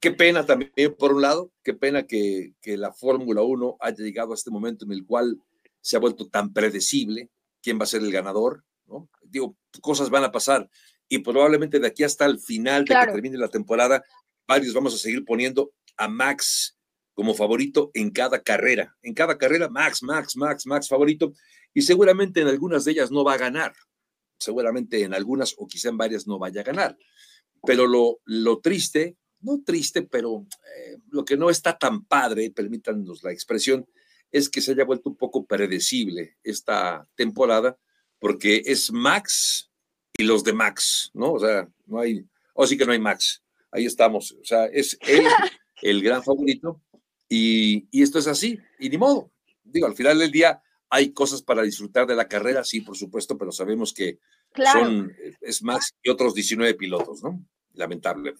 Qué 0.00 0.10
pena 0.10 0.44
también, 0.44 0.72
por 0.98 1.12
un 1.14 1.22
lado, 1.22 1.52
qué 1.62 1.74
pena 1.74 2.06
que, 2.06 2.54
que 2.60 2.76
la 2.76 2.92
Fórmula 2.92 3.42
1 3.42 3.76
haya 3.80 4.04
llegado 4.04 4.32
a 4.32 4.34
este 4.34 4.50
momento 4.50 4.84
en 4.84 4.92
el 4.92 5.06
cual 5.06 5.40
se 5.80 5.96
ha 5.96 6.00
vuelto 6.00 6.28
tan 6.28 6.52
predecible 6.52 7.30
quién 7.62 7.78
va 7.78 7.84
a 7.84 7.86
ser 7.86 8.02
el 8.02 8.10
ganador, 8.10 8.64
¿no? 8.86 9.08
Digo, 9.22 9.56
cosas 9.80 10.10
van 10.10 10.24
a 10.24 10.32
pasar 10.32 10.68
y 11.08 11.18
probablemente 11.18 11.78
de 11.78 11.86
aquí 11.86 12.04
hasta 12.04 12.24
el 12.24 12.40
final 12.40 12.86
de 12.86 12.94
que 12.94 13.12
termine 13.12 13.36
la 13.36 13.48
temporada, 13.48 14.02
varios 14.48 14.72
vamos 14.72 14.94
a 14.94 14.98
seguir 14.98 15.24
poniendo 15.26 15.72
a 15.98 16.08
Max 16.08 16.76
como 17.12 17.34
favorito 17.34 17.90
en 17.92 18.10
cada 18.10 18.42
carrera. 18.42 18.96
En 19.02 19.12
cada 19.12 19.36
carrera, 19.36 19.68
Max, 19.68 20.02
Max, 20.02 20.36
Max, 20.36 20.66
Max 20.66 20.88
favorito. 20.88 21.34
Y 21.74 21.82
seguramente 21.82 22.40
en 22.40 22.48
algunas 22.48 22.86
de 22.86 22.92
ellas 22.92 23.10
no 23.10 23.24
va 23.24 23.34
a 23.34 23.38
ganar. 23.38 23.74
Seguramente 24.42 25.02
en 25.02 25.14
algunas 25.14 25.54
o 25.58 25.66
quizá 25.66 25.88
en 25.88 25.96
varias 25.96 26.26
no 26.26 26.38
vaya 26.38 26.60
a 26.60 26.64
ganar. 26.64 26.98
Pero 27.64 27.86
lo, 27.86 28.20
lo 28.24 28.60
triste, 28.60 29.16
no 29.40 29.62
triste, 29.64 30.02
pero 30.02 30.46
eh, 30.76 30.98
lo 31.10 31.24
que 31.24 31.36
no 31.36 31.50
está 31.50 31.78
tan 31.78 32.04
padre, 32.04 32.50
permítanos 32.50 33.22
la 33.22 33.32
expresión, 33.32 33.86
es 34.30 34.48
que 34.48 34.60
se 34.60 34.72
haya 34.72 34.84
vuelto 34.84 35.10
un 35.10 35.16
poco 35.16 35.44
predecible 35.44 36.38
esta 36.42 37.06
temporada, 37.14 37.78
porque 38.18 38.62
es 38.64 38.90
Max 38.90 39.70
y 40.16 40.24
los 40.24 40.42
de 40.42 40.52
Max, 40.52 41.10
¿no? 41.12 41.32
O 41.32 41.40
sea, 41.40 41.68
no 41.86 42.00
hay, 42.00 42.24
o 42.54 42.66
sí 42.66 42.76
que 42.76 42.86
no 42.86 42.92
hay 42.92 42.98
Max. 42.98 43.42
Ahí 43.70 43.84
estamos. 43.84 44.32
O 44.32 44.44
sea, 44.44 44.66
es 44.66 44.98
él 45.02 45.24
el 45.82 46.02
gran 46.02 46.22
favorito 46.22 46.80
y, 47.28 47.86
y 47.90 48.02
esto 48.02 48.18
es 48.18 48.26
así, 48.26 48.58
y 48.78 48.88
ni 48.88 48.98
modo. 48.98 49.30
Digo, 49.64 49.86
al 49.86 49.94
final 49.94 50.18
del 50.18 50.30
día 50.30 50.62
hay 50.94 51.14
cosas 51.14 51.40
para 51.40 51.62
disfrutar 51.62 52.06
de 52.06 52.14
la 52.14 52.28
carrera, 52.28 52.62
sí, 52.64 52.82
por 52.82 52.98
supuesto, 52.98 53.38
pero 53.38 53.50
sabemos 53.50 53.94
que 53.94 54.18
son, 54.70 55.10
es 55.40 55.62
Max 55.62 55.94
y 56.02 56.10
otros 56.10 56.34
19 56.34 56.74
pilotos, 56.74 57.22
¿no? 57.22 57.42
lamentable. 57.72 58.34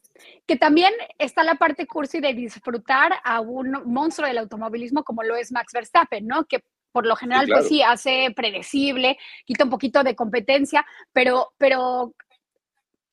Que 0.47 0.57
también 0.57 0.93
está 1.19 1.45
la 1.45 1.55
parte 1.55 1.87
cursi 1.87 2.21
de 2.21 2.35
disfrutar 2.35 3.15
a 3.25 3.41
un 3.41 3.73
monstruo 3.87 4.29
del 4.29 4.37
automovilismo 4.37 5.03
como 5.03 5.23
lo 5.23 5.35
es 5.35 5.51
Max 5.51 5.73
Verstappen, 5.73 6.27
¿no? 6.27 6.45
Que 6.45 6.63
por 6.93 7.07
lo 7.07 7.17
general, 7.17 7.47
pues 7.49 7.69
sí, 7.69 7.81
hace 7.81 8.31
predecible, 8.37 9.17
quita 9.47 9.65
un 9.65 9.71
poquito 9.71 10.05
de 10.05 10.15
competencia, 10.15 10.85
pero, 11.11 11.55
pero 11.57 12.15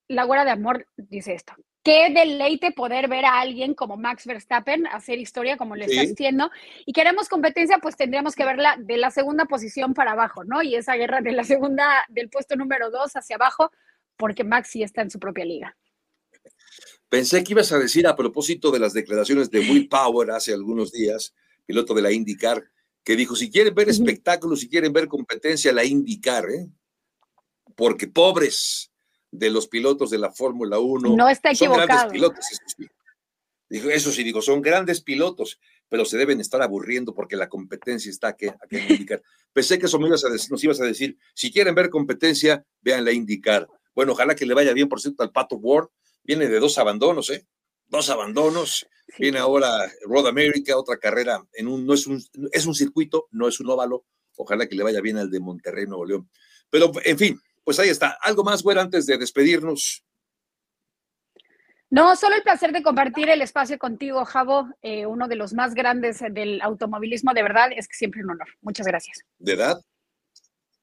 la 0.10 0.26
guarda 0.26 0.44
de 0.44 0.52
amor 0.52 0.86
dice 0.98 1.34
esto. 1.34 1.54
Qué 1.84 2.10
deleite 2.14 2.72
poder 2.72 3.08
ver 3.08 3.24
a 3.24 3.40
alguien 3.40 3.74
como 3.74 3.96
Max 3.96 4.26
Verstappen 4.26 4.86
hacer 4.88 5.18
historia 5.18 5.56
como 5.56 5.76
lo 5.76 5.86
está 5.86 6.02
haciendo. 6.02 6.52
Y 6.86 6.92
queremos 6.92 7.30
competencia, 7.30 7.80
pues 7.82 7.96
tendríamos 7.96 8.36
que 8.36 8.44
verla 8.44 8.76
de 8.78 8.98
la 8.98 9.12
segunda 9.12 9.46
posición 9.46 9.94
para 9.94 10.12
abajo, 10.12 10.44
¿no? 10.44 10.62
Y 10.62 10.76
esa 10.76 10.96
guerra 10.96 11.22
de 11.22 11.32
la 11.32 11.44
segunda, 11.44 12.06
del 12.10 12.30
puesto 12.30 12.56
número 12.58 12.92
dos 12.92 13.14
hacia 13.14 13.38
abajo, 13.38 13.72
porque 14.18 14.44
Max 14.44 14.70
sí 14.72 14.84
está 14.84 15.02
en 15.02 15.10
su 15.10 15.20
propia 15.20 15.46
liga. 15.46 15.78
Pensé 17.08 17.44
que 17.44 17.54
ibas 17.54 17.72
a 17.72 17.80
decir 17.80 18.06
a 18.08 18.16
propósito 18.16 18.72
de 18.72 18.80
las 18.80 18.94
declaraciones 18.94 19.50
de 19.50 19.60
Will 19.60 19.88
Power 19.88 20.32
hace 20.32 20.54
algunos 20.54 20.92
días, 20.92 21.34
piloto 21.66 21.94
de 21.94 22.02
la 22.02 22.12
IndyCar, 22.12 22.64
que 23.04 23.16
dijo, 23.16 23.36
si 23.36 23.50
quieren 23.50 23.74
ver 23.74 23.90
espectáculos, 23.90 24.60
si 24.60 24.70
quieren 24.70 24.94
ver 24.94 25.08
competencia, 25.08 25.74
la 25.74 25.86
IndyCar, 25.86 26.50
¿eh? 26.50 26.68
porque 27.76 28.08
pobres 28.08 28.89
de 29.32 29.50
los 29.50 29.68
pilotos 29.68 30.10
de 30.10 30.18
la 30.18 30.32
Fórmula 30.32 30.80
1. 30.80 31.16
No 31.16 31.30
está 31.30 31.52
equivocado. 31.52 31.88
Son 31.88 31.88
grandes 31.88 32.12
pilotos, 32.12 32.46
eso 32.52 32.64
sí. 32.78 32.88
Dijo, 33.70 33.90
eso 33.90 34.12
sí, 34.12 34.24
digo, 34.24 34.42
son 34.42 34.62
grandes 34.62 35.02
pilotos, 35.02 35.60
pero 35.90 36.04
se 36.04 36.18
deben 36.18 36.42
estar 36.42 36.62
aburriendo 36.62 37.14
porque 37.14 37.36
la 37.36 37.48
competencia 37.48 38.10
está 38.10 38.30
aquí, 38.30 38.48
aquí 38.48 38.78
en 38.78 38.90
IndyCar. 38.90 39.22
Pensé 39.54 39.78
que 39.78 39.86
eso 39.86 40.00
me 40.00 40.08
ibas 40.08 40.26
a 40.26 40.30
decir, 40.30 40.52
nos 40.52 40.64
ibas 40.64 40.82
a 40.82 40.86
decir, 40.86 41.18
si 41.36 41.52
quieren 41.52 41.76
ver 41.76 41.90
competencia, 41.90 42.66
vean 42.82 43.06
la 43.06 43.12
IndyCar. 43.12 43.68
Bueno, 43.94 44.14
ojalá 44.14 44.36
que 44.36 44.46
le 44.46 44.56
vaya 44.56 44.74
bien, 44.74 44.90
por 44.90 45.02
cierto, 45.02 45.22
al 45.24 45.32
Pato 45.32 45.58
Ward, 45.58 45.90
viene 46.24 46.48
de 46.48 46.60
dos 46.60 46.78
abandonos, 46.80 47.30
¿eh? 47.30 47.46
Dos 47.88 48.10
abandonos. 48.10 48.88
Viene 49.18 49.40
ahora 49.40 49.92
Road 50.06 50.28
America, 50.28 50.78
otra 50.78 50.98
carrera 50.98 51.44
en 51.54 51.68
un, 51.68 51.86
no 51.86 51.94
es 51.96 52.06
un, 52.06 52.24
es 52.52 52.66
un 52.66 52.76
circuito, 52.76 53.28
no 53.32 53.48
es 53.48 53.60
un 53.60 53.70
óvalo. 53.70 54.06
Ojalá 54.38 54.68
que 54.68 54.76
le 54.76 54.84
vaya 54.84 55.02
bien 55.02 55.18
al 55.18 55.30
de 55.30 55.40
Monterrey, 55.40 55.86
Nuevo 55.86 56.06
León. 56.06 56.30
Pero, 56.70 56.92
en 57.04 57.18
fin, 57.18 57.42
pues 57.70 57.78
ahí 57.78 57.90
está. 57.90 58.18
¿Algo 58.24 58.44
más, 58.44 58.64
bueno, 58.64 58.82
antes 58.82 59.06
de 59.06 59.16
despedirnos? 59.16 60.04
No, 61.92 62.16
solo 62.16 62.36
el 62.36 62.42
placer 62.42 62.72
de 62.72 62.82
compartir 62.82 63.30
el 63.30 63.44
espacio 63.44 63.78
contigo, 63.78 64.26
Javo, 64.26 64.68
eh, 64.82 65.06
uno 65.06 65.28
de 65.28 65.36
los 65.36 65.54
más 65.54 65.76
grandes 65.76 66.18
del 66.32 66.64
automovilismo, 66.64 67.32
de 67.32 67.44
verdad, 67.44 67.70
es 67.76 67.88
que 67.88 67.94
siempre 67.96 68.24
un 68.24 68.32
honor. 68.32 68.48
Muchas 68.62 68.88
gracias. 68.88 69.20
¿De 69.38 69.54
edad? 69.54 69.80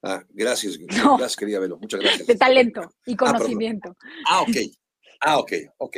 Ah, 0.01 0.23
gracias, 0.29 0.79
gracias, 0.79 1.35
querida 1.35 1.59
Velo, 1.59 1.77
muchas 1.77 1.99
gracias. 1.99 2.25
De 2.25 2.37
talento 2.37 2.95
y 3.05 3.15
ah, 3.15 3.17
conocimiento. 3.17 3.97
ah 4.29 4.43
ok. 4.43 4.57
Ah, 5.23 5.39
ok, 5.39 5.53
ok. 5.79 5.97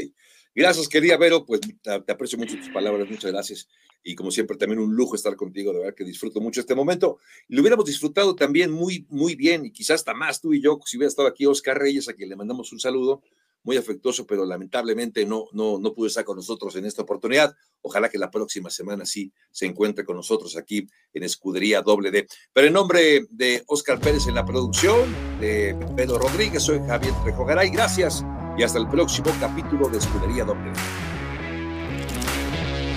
Gracias, 0.54 0.88
querida 0.88 1.18
Vero, 1.18 1.44
pues 1.44 1.60
te, 1.82 2.12
aprecio 2.12 2.38
mucho 2.38 2.56
tus 2.56 2.70
palabras, 2.70 3.06
muchas 3.10 3.30
gracias. 3.30 3.68
Y 4.08 4.14
como 4.14 4.30
siempre, 4.30 4.56
también 4.56 4.80
un 4.80 4.96
lujo 4.96 5.16
estar 5.16 5.36
contigo, 5.36 5.70
de 5.70 5.80
verdad 5.80 5.94
que 5.94 6.02
disfruto 6.02 6.40
mucho 6.40 6.60
este 6.60 6.74
momento. 6.74 7.18
Lo 7.48 7.60
hubiéramos 7.60 7.84
disfrutado 7.84 8.34
también 8.34 8.70
muy, 8.70 9.04
muy 9.10 9.34
bien, 9.34 9.66
y 9.66 9.70
quizás 9.70 9.96
hasta 9.96 10.14
más 10.14 10.40
tú 10.40 10.54
y 10.54 10.62
yo, 10.62 10.80
si 10.86 10.96
hubiera 10.96 11.10
estado 11.10 11.28
aquí 11.28 11.44
Oscar 11.44 11.78
Reyes, 11.78 12.08
a 12.08 12.14
quien 12.14 12.30
le 12.30 12.36
mandamos 12.36 12.72
un 12.72 12.80
saludo 12.80 13.22
muy 13.64 13.76
afectuoso, 13.76 14.26
pero 14.26 14.46
lamentablemente 14.46 15.26
no, 15.26 15.44
no, 15.52 15.78
no 15.78 15.92
pudo 15.92 16.06
estar 16.06 16.24
con 16.24 16.36
nosotros 16.36 16.74
en 16.76 16.86
esta 16.86 17.02
oportunidad. 17.02 17.54
Ojalá 17.82 18.08
que 18.08 18.16
la 18.16 18.30
próxima 18.30 18.70
semana 18.70 19.04
sí 19.04 19.30
se 19.50 19.66
encuentre 19.66 20.06
con 20.06 20.16
nosotros 20.16 20.56
aquí 20.56 20.88
en 21.12 21.22
Escudería 21.22 21.82
Doble 21.82 22.10
D. 22.10 22.26
Pero 22.54 22.66
en 22.66 22.72
nombre 22.72 23.26
de 23.28 23.62
Oscar 23.66 24.00
Pérez 24.00 24.26
en 24.26 24.36
la 24.36 24.46
producción, 24.46 25.14
de 25.38 25.76
Pedro 25.96 26.18
Rodríguez, 26.18 26.62
soy 26.62 26.78
Javier 26.78 27.12
Trejogaray. 27.24 27.68
Gracias 27.68 28.24
y 28.56 28.62
hasta 28.62 28.78
el 28.78 28.88
próximo 28.88 29.30
capítulo 29.38 29.90
de 29.90 29.98
Escudería 29.98 30.44
Doble. 30.44 30.72